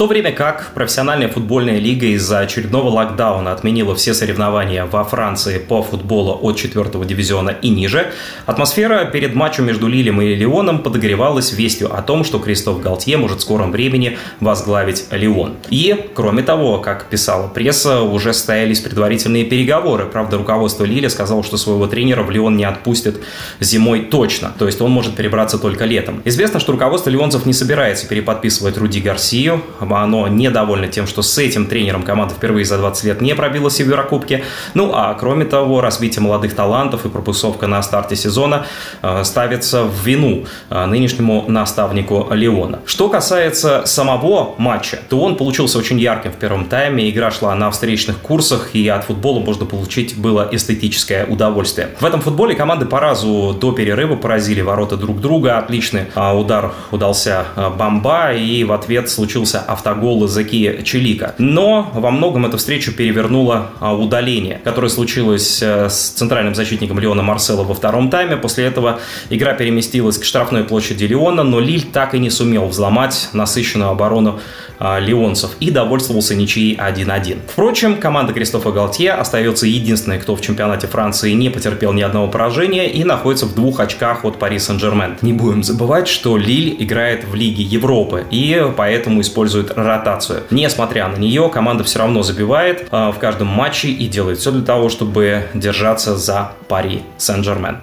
То 0.00 0.06
время 0.06 0.32
как 0.32 0.70
профессиональная 0.72 1.28
футбольная 1.28 1.78
лига 1.78 2.06
из-за 2.06 2.38
очередного 2.38 2.88
локдауна 2.88 3.52
отменила 3.52 3.94
все 3.94 4.14
соревнования 4.14 4.86
во 4.86 5.04
Франции 5.04 5.58
по 5.58 5.82
футболу 5.82 6.38
от 6.40 6.56
4 6.56 7.04
дивизиона 7.04 7.50
и 7.50 7.68
ниже, 7.68 8.10
атмосфера 8.46 9.04
перед 9.04 9.34
матчем 9.34 9.66
между 9.66 9.88
Лилем 9.88 10.22
и 10.22 10.34
Лионом 10.34 10.78
подогревалась 10.78 11.52
вестью 11.52 11.94
о 11.94 12.00
том, 12.00 12.24
что 12.24 12.38
Кристоф 12.38 12.80
Галтье 12.80 13.18
может 13.18 13.40
в 13.40 13.42
скором 13.42 13.72
времени 13.72 14.16
возглавить 14.40 15.04
Лион. 15.10 15.56
И, 15.68 16.06
кроме 16.14 16.44
того, 16.44 16.78
как 16.78 17.10
писала 17.10 17.48
пресса, 17.48 18.00
уже 18.00 18.32
состоялись 18.32 18.80
предварительные 18.80 19.44
переговоры. 19.44 20.06
Правда, 20.06 20.38
руководство 20.38 20.84
Лиля 20.86 21.10
сказало, 21.10 21.44
что 21.44 21.58
своего 21.58 21.86
тренера 21.86 22.22
в 22.22 22.30
Лион 22.30 22.56
не 22.56 22.64
отпустят 22.64 23.16
зимой 23.60 24.06
точно, 24.06 24.54
то 24.58 24.64
есть 24.64 24.80
он 24.80 24.92
может 24.92 25.14
перебраться 25.14 25.58
только 25.58 25.84
летом. 25.84 26.22
Известно, 26.24 26.58
что 26.58 26.72
руководство 26.72 27.10
лионцев 27.10 27.44
не 27.44 27.52
собирается 27.52 28.08
переподписывать 28.08 28.78
Руди 28.78 29.00
Гарсию, 29.00 29.62
оно 29.98 30.28
недовольно 30.28 30.88
тем, 30.88 31.06
что 31.06 31.22
с 31.22 31.38
этим 31.38 31.66
тренером 31.66 32.02
команда 32.02 32.34
впервые 32.34 32.64
за 32.64 32.78
20 32.78 33.04
лет 33.04 33.20
не 33.20 33.34
пробилась 33.34 33.76
в 33.76 33.80
Еврокубке. 33.80 34.44
Ну, 34.74 34.92
а 34.94 35.14
кроме 35.14 35.44
того, 35.44 35.80
развитие 35.80 36.22
молодых 36.22 36.54
талантов 36.54 37.04
и 37.06 37.08
пропусковка 37.08 37.66
на 37.66 37.82
старте 37.82 38.16
сезона 38.16 38.66
э, 39.02 39.24
ставится 39.24 39.84
в 39.84 40.04
вину 40.04 40.44
э, 40.70 40.86
нынешнему 40.86 41.44
наставнику 41.48 42.28
Леона. 42.30 42.80
Что 42.86 43.08
касается 43.08 43.82
самого 43.86 44.54
матча, 44.58 44.98
то 45.08 45.20
он 45.20 45.36
получился 45.36 45.78
очень 45.78 45.98
ярким 45.98 46.32
в 46.32 46.36
первом 46.36 46.66
тайме. 46.66 47.08
Игра 47.10 47.30
шла 47.30 47.54
на 47.54 47.70
встречных 47.70 48.18
курсах, 48.18 48.70
и 48.74 48.88
от 48.88 49.04
футбола 49.04 49.40
можно 49.40 49.66
получить 49.66 50.16
было 50.16 50.48
эстетическое 50.50 51.26
удовольствие. 51.26 51.90
В 52.00 52.04
этом 52.04 52.20
футболе 52.20 52.54
команды 52.54 52.86
по 52.86 53.00
разу 53.00 53.56
до 53.58 53.72
перерыва 53.72 54.16
поразили 54.16 54.60
ворота 54.60 54.96
друг 54.96 55.20
друга. 55.20 55.58
Отличный 55.58 56.04
э, 56.14 56.32
удар 56.32 56.72
удался 56.90 57.46
Бомба, 57.78 58.32
и 58.32 58.64
в 58.64 58.72
ответ 58.72 59.10
случился 59.10 59.60
автогол 59.80 60.28
Заки 60.28 60.82
Челика. 60.84 61.34
Но 61.38 61.90
во 61.94 62.10
многом 62.10 62.46
эту 62.46 62.58
встречу 62.58 62.92
перевернуло 62.92 63.70
а, 63.80 63.94
удаление, 63.94 64.60
которое 64.62 64.88
случилось 64.88 65.60
э, 65.62 65.88
с 65.88 66.10
центральным 66.10 66.54
защитником 66.54 66.98
Леона 66.98 67.22
Марсела 67.22 67.64
во 67.64 67.74
втором 67.74 68.10
тайме. 68.10 68.36
После 68.36 68.64
этого 68.66 69.00
игра 69.30 69.54
переместилась 69.54 70.18
к 70.18 70.24
штрафной 70.24 70.64
площади 70.64 71.04
Леона, 71.04 71.42
но 71.42 71.60
Лиль 71.60 71.84
так 71.84 72.14
и 72.14 72.18
не 72.18 72.30
сумел 72.30 72.66
взломать 72.66 73.30
насыщенную 73.32 73.90
оборону 73.90 74.40
а, 74.82 74.98
леонцев 74.98 75.50
и 75.60 75.70
довольствовался 75.70 76.34
ничьей 76.34 76.74
1-1. 76.74 77.40
Впрочем, 77.48 77.96
команда 77.96 78.32
Кристофа 78.32 78.72
Галтье 78.72 79.12
остается 79.12 79.66
единственной, 79.66 80.18
кто 80.18 80.34
в 80.34 80.40
чемпионате 80.40 80.86
Франции 80.86 81.32
не 81.32 81.50
потерпел 81.50 81.92
ни 81.92 82.00
одного 82.00 82.28
поражения 82.28 82.90
и 82.90 83.04
находится 83.04 83.44
в 83.44 83.54
двух 83.54 83.80
очках 83.80 84.24
от 84.24 84.38
Пари 84.38 84.58
Сен-Жермен. 84.58 85.18
Не 85.20 85.34
будем 85.34 85.62
забывать, 85.62 86.08
что 86.08 86.38
Лиль 86.38 86.76
играет 86.78 87.24
в 87.24 87.34
Лиге 87.34 87.62
Европы 87.62 88.24
и 88.30 88.66
поэтому 88.74 89.20
использует 89.20 89.69
ротацию. 89.76 90.42
Несмотря 90.50 91.08
на 91.08 91.16
нее, 91.16 91.48
команда 91.48 91.84
все 91.84 92.00
равно 92.00 92.22
забивает 92.22 92.88
э, 92.90 93.10
в 93.10 93.18
каждом 93.18 93.48
матче 93.48 93.88
и 93.88 94.08
делает 94.08 94.38
все 94.38 94.50
для 94.50 94.62
того, 94.62 94.88
чтобы 94.88 95.44
держаться 95.54 96.16
за 96.16 96.52
Пари 96.68 97.02
Сен-Жермен. 97.18 97.78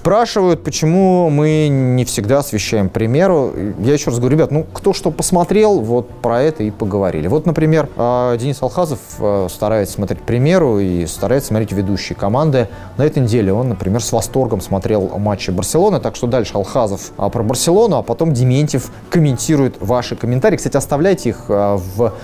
Спрашивают, 0.00 0.64
почему 0.64 1.28
мы 1.28 1.68
не 1.68 2.06
всегда 2.06 2.38
освещаем 2.38 2.88
примеру. 2.88 3.52
Я 3.80 3.92
еще 3.92 4.08
раз 4.08 4.18
говорю, 4.18 4.34
ребят, 4.34 4.50
ну 4.50 4.64
кто 4.72 4.94
что 4.94 5.10
посмотрел, 5.10 5.80
вот 5.80 6.08
про 6.22 6.40
это 6.40 6.62
и 6.62 6.70
поговорили. 6.70 7.28
Вот, 7.28 7.44
например, 7.44 7.86
а, 7.98 8.34
Денис 8.38 8.62
Алхазов 8.62 8.98
а, 9.18 9.46
старается 9.50 9.96
смотреть 9.96 10.22
примеру 10.22 10.78
и 10.78 11.04
старается 11.04 11.48
смотреть 11.48 11.72
ведущие 11.72 12.16
команды. 12.16 12.68
На 12.96 13.04
этой 13.04 13.22
неделе 13.22 13.52
он, 13.52 13.68
например, 13.68 14.02
с 14.02 14.10
восторгом 14.10 14.62
смотрел 14.62 15.06
матчи 15.18 15.50
Барселоны, 15.50 16.00
так 16.00 16.16
что 16.16 16.26
дальше 16.26 16.54
Алхазов 16.54 17.12
а, 17.18 17.28
про 17.28 17.42
Барселону, 17.42 17.96
а 17.96 18.02
потом 18.02 18.32
Дементьев 18.32 18.90
комментирует 19.10 19.76
ваши 19.80 20.16
комментарии. 20.16 20.56
Кстати, 20.56 20.78
оставляйте 20.78 21.28
их 21.28 21.44
в 21.46 22.14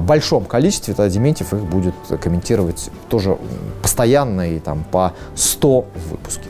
большом 0.00 0.44
количестве, 0.44 0.92
тогда 0.92 1.08
Дементьев 1.08 1.54
их 1.54 1.60
будет 1.60 1.94
комментировать 2.20 2.90
тоже 3.08 3.38
постоянно 3.80 4.52
и 4.54 4.58
там 4.58 4.84
по 4.90 5.14
100 5.34 5.80
в 5.80 6.10
выпуске. 6.10 6.48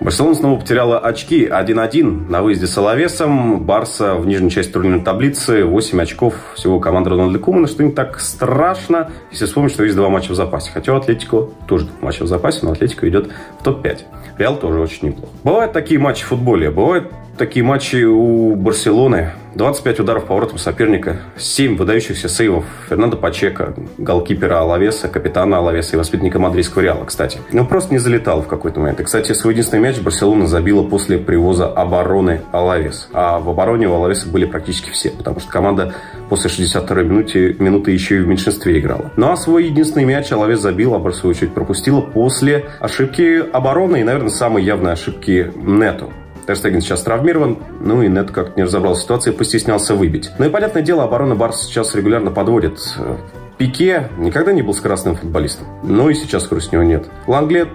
Барселона 0.00 0.34
снова 0.34 0.58
потеряла 0.58 0.98
очки 0.98 1.46
1-1 1.46 2.30
на 2.30 2.42
выезде 2.42 2.66
с 2.66 2.76
Алавесом. 2.78 3.60
Барса 3.60 4.14
в 4.14 4.26
нижней 4.26 4.50
части 4.50 4.72
турнирной 4.72 5.02
таблицы 5.02 5.66
8 5.66 6.00
очков 6.00 6.34
всего 6.54 6.80
команды 6.80 7.10
Рональда 7.10 7.38
Кумана, 7.38 7.66
что 7.66 7.84
не 7.84 7.92
так 7.92 8.18
страшно, 8.18 9.10
если 9.30 9.44
вспомнить, 9.44 9.72
что 9.72 9.84
есть 9.84 9.96
два 9.96 10.08
матча 10.08 10.32
в 10.32 10.34
запасе. 10.36 10.70
Хотя 10.72 10.94
у 10.94 10.96
Атлетико 10.96 11.50
тоже 11.66 11.84
два 11.84 11.94
матча 12.00 12.24
в 12.24 12.28
запасе, 12.28 12.60
но 12.62 12.72
Атлетико 12.72 13.06
идет 13.10 13.30
в 13.60 13.62
топ-5. 13.62 13.98
Реал 14.38 14.56
тоже 14.56 14.80
очень 14.80 15.08
неплохо. 15.08 15.32
Бывают 15.44 15.72
такие 15.74 16.00
матчи 16.00 16.24
в 16.24 16.28
футболе, 16.28 16.70
бывают 16.70 17.12
такие 17.40 17.64
матчи 17.64 18.04
у 18.04 18.54
Барселоны, 18.54 19.30
25 19.54 20.00
ударов 20.00 20.26
по 20.26 20.34
воротам 20.34 20.58
соперника, 20.58 21.22
7 21.38 21.78
выдающихся 21.78 22.28
сейвов 22.28 22.66
Фернандо 22.90 23.16
Пачека, 23.16 23.72
голкипера 23.96 24.60
Алавеса, 24.60 25.08
капитана 25.08 25.56
Алавеса 25.56 25.96
и 25.96 25.98
воспитанника 25.98 26.38
мадридского 26.38 26.82
Реала, 26.82 27.06
кстати. 27.06 27.38
Но 27.50 27.64
просто 27.64 27.94
не 27.94 27.98
залетал 27.98 28.42
в 28.42 28.46
какой-то 28.46 28.80
момент. 28.80 29.00
И, 29.00 29.04
кстати, 29.04 29.32
свой 29.32 29.54
единственный 29.54 29.80
мяч 29.80 29.98
Барселона 30.00 30.46
забила 30.46 30.82
после 30.82 31.16
привоза 31.16 31.66
обороны 31.66 32.42
Алавес. 32.52 33.08
А 33.14 33.38
в 33.38 33.48
обороне 33.48 33.88
у 33.88 33.94
Алавеса 33.94 34.28
были 34.28 34.44
практически 34.44 34.90
все, 34.90 35.08
потому 35.08 35.40
что 35.40 35.50
команда 35.50 35.94
после 36.28 36.50
62-й 36.50 37.04
минуты, 37.04 37.56
минуты 37.58 37.92
еще 37.92 38.18
и 38.18 38.20
в 38.20 38.28
меньшинстве 38.28 38.78
играла. 38.78 39.12
Ну 39.16 39.32
а 39.32 39.36
свой 39.38 39.64
единственный 39.64 40.04
мяч 40.04 40.30
Алавес 40.30 40.60
забил, 40.60 40.94
а 40.94 40.98
Бар, 40.98 41.12
в 41.12 41.16
свою 41.16 41.34
очередь, 41.34 41.54
пропустила 41.54 42.02
после 42.02 42.66
ошибки 42.80 43.42
обороны 43.50 44.02
и, 44.02 44.04
наверное, 44.04 44.28
самой 44.28 44.62
явной 44.62 44.92
ошибки 44.92 45.50
Нету. 45.56 46.12
Терстеген 46.50 46.80
сейчас 46.80 47.02
травмирован, 47.04 47.58
ну 47.80 48.02
и 48.02 48.08
Нет 48.08 48.32
как-то 48.32 48.54
не 48.56 48.64
разобрался 48.64 49.02
в 49.02 49.04
ситуации, 49.04 49.30
постеснялся 49.30 49.94
выбить. 49.94 50.32
Ну 50.36 50.46
и, 50.46 50.48
понятное 50.48 50.82
дело, 50.82 51.04
оборона 51.04 51.36
Барса 51.36 51.64
сейчас 51.64 51.94
регулярно 51.94 52.32
подводит. 52.32 52.80
Пике 53.56 54.08
никогда 54.18 54.50
не 54.50 54.62
был 54.62 54.74
скоростным 54.74 55.14
футболистом, 55.14 55.68
но 55.84 56.10
и 56.10 56.14
сейчас 56.14 56.42
скорости 56.42 56.74
него 56.74 56.82
нет. 56.82 57.08
Ланглет 57.28 57.68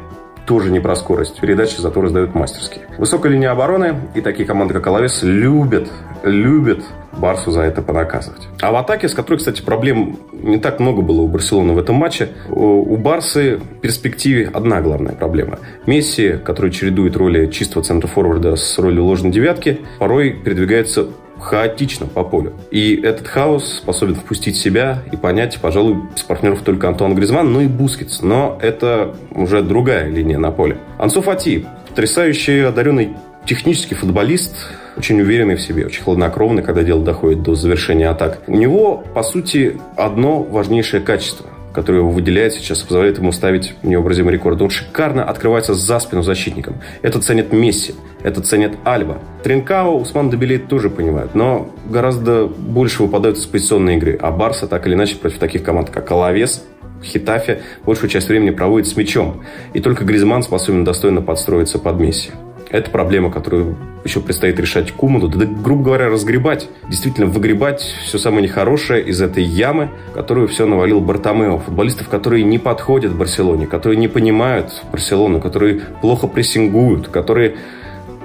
тоже 0.46 0.72
не 0.72 0.80
про 0.80 0.96
скорость. 0.96 1.40
Передачи 1.40 1.80
зато 1.80 2.02
раздают 2.02 2.36
мастерски. 2.36 2.82
Высокая 2.98 3.32
линия 3.32 3.52
обороны 3.52 3.96
и 4.14 4.22
такие 4.22 4.46
команды, 4.46 4.74
как 4.74 4.88
Алавес, 4.88 5.24
любят, 5.24 5.90
любят 6.24 6.80
Барсу 7.14 7.52
за 7.52 7.62
это 7.62 7.82
понаказывать. 7.82 8.48
А 8.62 8.72
в 8.72 8.76
атаке, 8.76 9.08
с 9.08 9.14
которой, 9.14 9.38
кстати, 9.38 9.62
проблем 9.62 10.18
не 10.34 10.58
так 10.58 10.80
много 10.80 11.02
было 11.02 11.22
у 11.22 11.28
Барселоны 11.28 11.74
в 11.74 11.78
этом 11.78 11.96
матче, 11.96 12.30
у 12.50 12.96
Барсы 12.98 13.58
в 13.58 13.80
перспективе 13.82 14.50
одна 14.54 14.82
главная 14.82 15.14
проблема. 15.14 15.60
Месси, 15.86 16.38
который 16.44 16.72
чередует 16.72 17.16
роли 17.16 17.48
чистого 17.48 17.84
центрфорварда 17.84 18.56
с 18.56 18.78
ролью 18.78 19.06
ложной 19.06 19.32
девятки, 19.32 19.80
порой 20.00 20.32
передвигается 20.32 21.08
хаотично 21.40 22.06
по 22.08 22.24
полю. 22.24 22.54
И 22.72 22.96
этот 22.96 23.28
хаос 23.28 23.78
способен 23.78 24.16
впустить 24.16 24.53
в 24.53 24.58
себя 24.58 25.04
и 25.12 25.16
понять, 25.16 25.60
пожалуй, 25.62 25.98
с 26.16 26.24
партнеров 26.24 26.62
только 26.62 26.88
Антуан 26.88 27.16
Гризманн, 27.16 27.52
ну 27.52 27.62
и 27.62 27.68
Бускетс. 27.68 28.22
Но 28.22 28.58
это 28.62 29.16
уже 29.32 29.62
другая 29.62 30.10
линия 30.10 30.38
на 30.38 30.52
поле. 30.52 30.78
Ансу 30.98 31.22
Фати, 31.22 31.66
потрясающий 31.90 32.60
одаренный 32.62 33.16
технический 33.46 33.96
футболист, 33.96 34.56
очень 34.98 35.22
уверенный 35.22 35.56
в 35.56 35.62
себе, 35.62 35.86
очень 35.86 36.04
хладнокровный, 36.04 36.64
когда 36.64 36.84
дело 36.84 37.04
доходит 37.04 37.44
до 37.44 37.56
завершения 37.56 38.10
атак. 38.10 38.42
У 38.48 38.56
него, 38.56 39.04
по 39.14 39.24
сути, 39.24 39.80
одно 39.96 40.42
важнейшее 40.42 41.02
качество 41.02 41.48
который 41.76 41.98
его 41.98 42.10
выделяет 42.10 42.54
сейчас, 42.54 42.82
позволяет 42.84 43.18
ему 43.18 43.34
ставить 43.34 43.76
необразимый 43.84 44.34
рекорд. 44.34 44.62
Он 44.62 44.70
шикарно 44.70 45.26
открывается 45.26 45.74
за 45.74 46.00
спину 46.00 46.24
защитникам. 46.24 46.78
Это 47.02 47.20
ценит 47.20 47.52
Месси, 47.52 47.94
это 48.26 48.42
ценит 48.42 48.80
Альба. 48.84 49.20
Тринкао, 49.44 50.00
Усман 50.00 50.32
Дебелей 50.32 50.58
тоже 50.58 50.90
понимают, 50.90 51.36
но 51.36 51.70
гораздо 51.88 52.48
больше 52.48 53.04
выпадают 53.04 53.38
из 53.38 53.46
позиционной 53.46 53.98
игры. 53.98 54.18
А 54.20 54.32
Барса 54.32 54.66
так 54.66 54.88
или 54.88 54.96
иначе 54.96 55.16
против 55.16 55.38
таких 55.38 55.62
команд, 55.62 55.92
как 55.92 56.10
Алавес, 56.10 56.66
Хитафе, 57.04 57.62
большую 57.86 58.10
часть 58.10 58.28
времени 58.28 58.50
проводит 58.50 58.88
с 58.88 58.98
мячом. 58.98 59.44
И 59.74 59.80
только 59.80 60.06
Гризман 60.06 60.42
способен 60.42 60.84
достойно 60.84 61.22
подстроиться 61.22 61.78
под 61.78 62.00
Месси. 62.00 62.32
Это 62.72 62.90
проблема, 62.90 63.32
которую 63.32 63.78
еще 64.04 64.22
предстоит 64.22 64.60
решать 64.60 64.92
Куману, 64.92 65.28
да, 65.28 65.46
грубо 65.46 65.84
говоря, 65.84 66.10
разгребать, 66.10 66.68
действительно 66.90 67.28
выгребать 67.28 67.82
все 67.82 68.18
самое 68.18 68.42
нехорошее 68.42 69.04
из 69.04 69.22
этой 69.22 69.44
ямы, 69.44 69.92
которую 70.16 70.48
все 70.48 70.66
навалил 70.66 71.00
Бартомео. 71.00 71.60
Футболистов, 71.60 72.10
которые 72.10 72.44
не 72.44 72.58
подходят 72.58 73.14
Барселоне, 73.14 73.68
которые 73.68 74.00
не 74.00 74.08
понимают 74.08 74.82
Барселону, 74.92 75.40
которые 75.40 75.82
плохо 76.02 76.26
прессингуют, 76.26 77.08
которые 77.10 77.58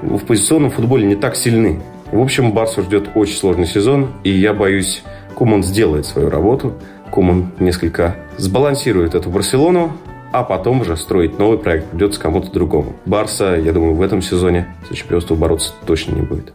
в 0.02 0.24
позиционном 0.24 0.70
футболе 0.70 1.06
не 1.06 1.16
так 1.16 1.36
сильны. 1.36 1.80
В 2.12 2.20
общем, 2.20 2.52
Барсу 2.52 2.82
ждет 2.82 3.10
очень 3.14 3.36
сложный 3.36 3.66
сезон, 3.66 4.12
и 4.24 4.30
я 4.30 4.52
боюсь, 4.52 5.02
Куман 5.34 5.62
сделает 5.62 6.06
свою 6.06 6.28
работу. 6.28 6.74
Куман 7.10 7.52
несколько 7.58 8.16
сбалансирует 8.36 9.14
эту 9.14 9.30
Барселону, 9.30 9.92
а 10.32 10.42
потом 10.44 10.80
уже 10.80 10.96
строить 10.96 11.38
новый 11.38 11.58
проект 11.58 11.86
придется 11.90 12.20
кому-то 12.20 12.50
другому. 12.50 12.94
Барса, 13.04 13.56
я 13.56 13.72
думаю, 13.72 13.94
в 13.94 14.02
этом 14.02 14.22
сезоне 14.22 14.74
за 14.88 14.96
чемпионство 14.96 15.34
бороться 15.34 15.72
точно 15.86 16.14
не 16.14 16.22
будет. 16.22 16.52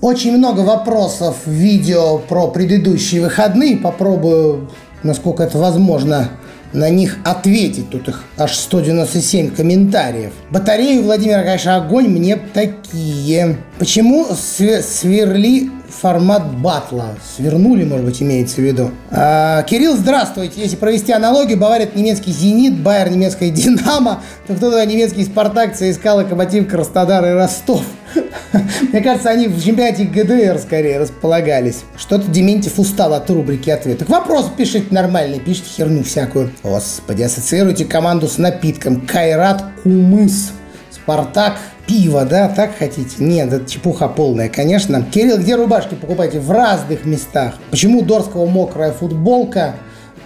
Очень 0.00 0.38
много 0.38 0.60
вопросов 0.60 1.36
в 1.44 1.50
видео 1.50 2.18
про 2.18 2.48
предыдущие 2.48 3.20
выходные. 3.20 3.76
Попробую, 3.76 4.70
насколько 5.02 5.42
это 5.42 5.58
возможно, 5.58 6.30
на 6.72 6.88
них 6.90 7.18
ответить. 7.24 7.90
Тут 7.90 8.08
их 8.08 8.24
аж 8.36 8.54
197 8.56 9.54
комментариев. 9.54 10.32
Батареи 10.50 11.00
Владимира, 11.00 11.42
конечно, 11.42 11.76
огонь 11.76 12.08
мне 12.08 12.36
такие. 12.36 13.56
Почему 13.78 14.26
сверли 14.34 15.70
формат 15.90 16.54
батла. 16.58 17.16
Свернули, 17.36 17.84
может 17.84 18.06
быть, 18.06 18.22
имеется 18.22 18.56
в 18.56 18.64
виду. 18.64 18.90
А, 19.10 19.62
Кирилл, 19.62 19.96
здравствуйте. 19.96 20.60
Если 20.60 20.76
провести 20.76 21.12
аналогию, 21.12 21.58
Бавария 21.58 21.88
немецкий 21.94 22.32
«Зенит», 22.32 22.78
Байер 22.80 23.10
немецкая 23.10 23.50
«Динамо», 23.50 24.22
то 24.46 24.54
кто 24.54 24.70
то 24.70 24.84
немецкий 24.84 25.24
«Спартак», 25.24 25.76
ЦСКА, 25.76 26.14
«Локомотив», 26.14 26.68
Краснодар 26.68 27.24
и 27.26 27.30
Ростов. 27.30 27.82
Мне 28.92 29.00
кажется, 29.02 29.30
они 29.30 29.48
в 29.48 29.62
чемпионате 29.62 30.04
ГДР 30.04 30.58
скорее 30.58 30.98
располагались. 30.98 31.80
Что-то 31.96 32.28
Дементьев 32.28 32.78
устал 32.78 33.14
от 33.14 33.28
рубрики 33.30 33.70
ответов. 33.70 34.08
Вопрос 34.08 34.50
пишите 34.56 34.86
нормальный, 34.90 35.38
пишите 35.38 35.68
херню 35.68 36.02
всякую. 36.02 36.50
Господи, 36.62 37.22
ассоциируйте 37.22 37.84
команду 37.84 38.28
с 38.28 38.38
напитком. 38.38 39.06
Кайрат 39.06 39.64
Кумыс. 39.82 40.52
Спартак 41.02 41.58
пиво, 41.86 42.24
да, 42.24 42.48
так 42.48 42.76
хотите? 42.78 43.16
Нет, 43.18 43.52
это 43.52 43.68
чепуха 43.68 44.08
полная, 44.08 44.48
конечно. 44.48 45.02
Кирилл, 45.02 45.38
где 45.38 45.56
рубашки 45.56 45.94
покупаете? 45.94 46.40
В 46.40 46.50
разных 46.50 47.04
местах. 47.04 47.54
Почему 47.70 48.02
Дорского 48.02 48.46
мокрая 48.46 48.92
футболка? 48.92 49.76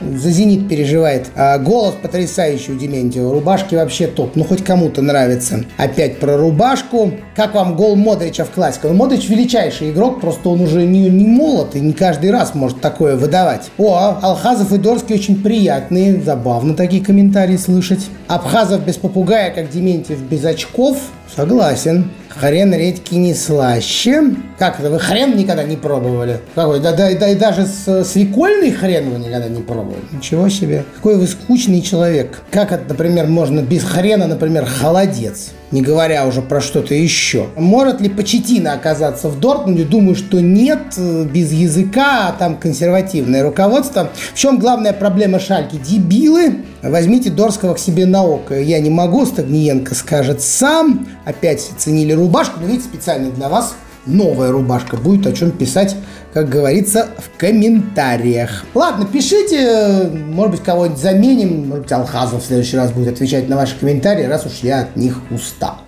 За 0.01 0.31
«Зенит» 0.31 0.69
переживает. 0.69 1.29
А 1.37 1.59
голос 1.59 1.95
потрясающий 2.01 2.73
у 2.73 2.77
Дементьева. 2.77 3.33
Рубашки 3.33 3.75
вообще 3.75 4.07
топ. 4.07 4.37
Ну, 4.37 4.45
хоть 4.45 4.65
кому-то 4.65 5.03
нравится. 5.03 5.65
Опять 5.77 6.19
про 6.19 6.37
рубашку. 6.37 7.13
Как 7.35 7.55
вам 7.55 7.77
гол 7.77 7.97
Модрича 7.97 8.45
в 8.45 8.51
классике? 8.51 8.89
Ну, 8.89 8.95
Модрич 8.95 9.29
величайший 9.29 9.91
игрок, 9.91 10.21
просто 10.21 10.49
он 10.49 10.61
уже 10.61 10.85
не, 10.85 11.09
не 11.09 11.27
молод 11.27 11.75
и 11.75 11.81
не 11.81 11.93
каждый 11.93 12.31
раз 12.31 12.55
может 12.55 12.81
такое 12.81 13.17
выдавать. 13.17 13.71
О, 13.79 14.19
Алхазов 14.21 14.73
и 14.73 14.79
Дорский 14.79 15.15
очень 15.15 15.43
приятные. 15.43 16.21
Забавно 16.21 16.75
такие 16.75 17.05
комментарии 17.05 17.57
слышать. 17.57 18.07
Абхазов 18.29 18.85
без 18.85 18.97
попугая, 18.97 19.51
как 19.51 19.71
Дементьев 19.71 20.21
без 20.21 20.45
очков. 20.45 20.99
Согласен. 21.35 22.11
Хрен 22.37 22.75
редьки 22.75 23.15
не 23.15 23.33
слаще. 23.33 24.35
Как 24.59 24.81
это, 24.81 24.91
вы 24.91 24.99
хрен 24.99 25.37
никогда 25.37 25.63
не 25.63 25.77
пробовали? 25.77 26.41
Какой? 26.55 26.81
Да, 26.81 26.93
да, 26.93 27.13
да 27.15 27.29
и 27.29 27.37
даже 27.37 27.67
с, 27.67 28.05
свекольный 28.05 28.73
хрен 28.73 29.11
вы 29.11 29.19
никогда 29.19 29.49
не 29.49 29.63
пробовали. 29.63 30.03
Ничего 30.11 30.49
себе. 30.49 30.85
Какой 30.97 31.17
вы 31.17 31.27
скучный 31.29 31.81
человек. 31.81 32.43
Как 32.51 32.73
это, 32.73 32.85
например, 32.89 33.29
можно 33.29 33.61
без 33.61 33.85
хрена, 33.85 34.27
например, 34.27 34.65
холодец? 34.67 35.53
Не 35.71 35.83
говоря 35.83 36.27
уже 36.27 36.43
про 36.43 36.61
что-то 36.61 36.95
еще. 36.95 37.47
Может 37.57 38.01
ли 38.01 38.09
Почетина 38.09 38.75
оказаться 38.75 39.29
в 39.29 39.41
Дортмунде? 39.41 39.85
Думаю, 39.85 40.15
что 40.15 40.41
нет, 40.41 40.97
без 40.99 41.53
языка, 41.53 42.29
а 42.29 42.33
там 42.33 42.57
консервативное 42.57 43.43
руководство. 43.43 44.11
В 44.33 44.39
чем 44.39 44.59
главная 44.59 44.93
проблема 44.93 45.41
Шальки? 45.41 45.77
Дебилы. 45.77 46.65
Возьмите 46.83 47.31
Дорского 47.31 47.75
к 47.75 47.79
себе 47.79 48.07
на 48.07 48.25
око. 48.25 48.61
Я 48.61 48.79
не 48.81 48.91
могу, 48.91 49.27
Стагниенко 49.27 49.95
скажет 49.95 50.43
сам. 50.43 51.09
Опять 51.25 51.71
ценили 51.79 52.13
рубашку, 52.13 52.61
но 52.61 52.67
видите, 52.67 52.85
специально 52.85 53.31
для 53.31 53.49
вас 53.49 53.75
новая 54.07 54.51
рубашка. 54.51 54.97
Будет 54.97 55.27
о 55.27 55.33
чем 55.33 55.51
писать, 55.51 55.97
как 56.33 56.49
говорится, 56.49 57.09
в 57.19 57.39
комментариях. 57.39 58.65
Ладно, 58.75 59.07
пишите, 59.07 60.11
может 60.13 60.53
быть, 60.53 60.63
кого-нибудь 60.63 60.99
заменим. 60.99 61.69
Может 61.69 61.83
быть, 61.85 61.93
Алхазов 61.93 62.43
в 62.43 62.47
следующий 62.47 62.77
раз 62.77 62.91
будет 62.93 63.15
отвечать 63.15 63.49
на 63.49 63.57
ваши 63.57 63.79
комментарии, 63.79 64.25
раз 64.25 64.47
уж 64.47 64.59
я 64.63 64.81
от 64.81 64.97
них 64.97 65.21
устал. 65.31 65.84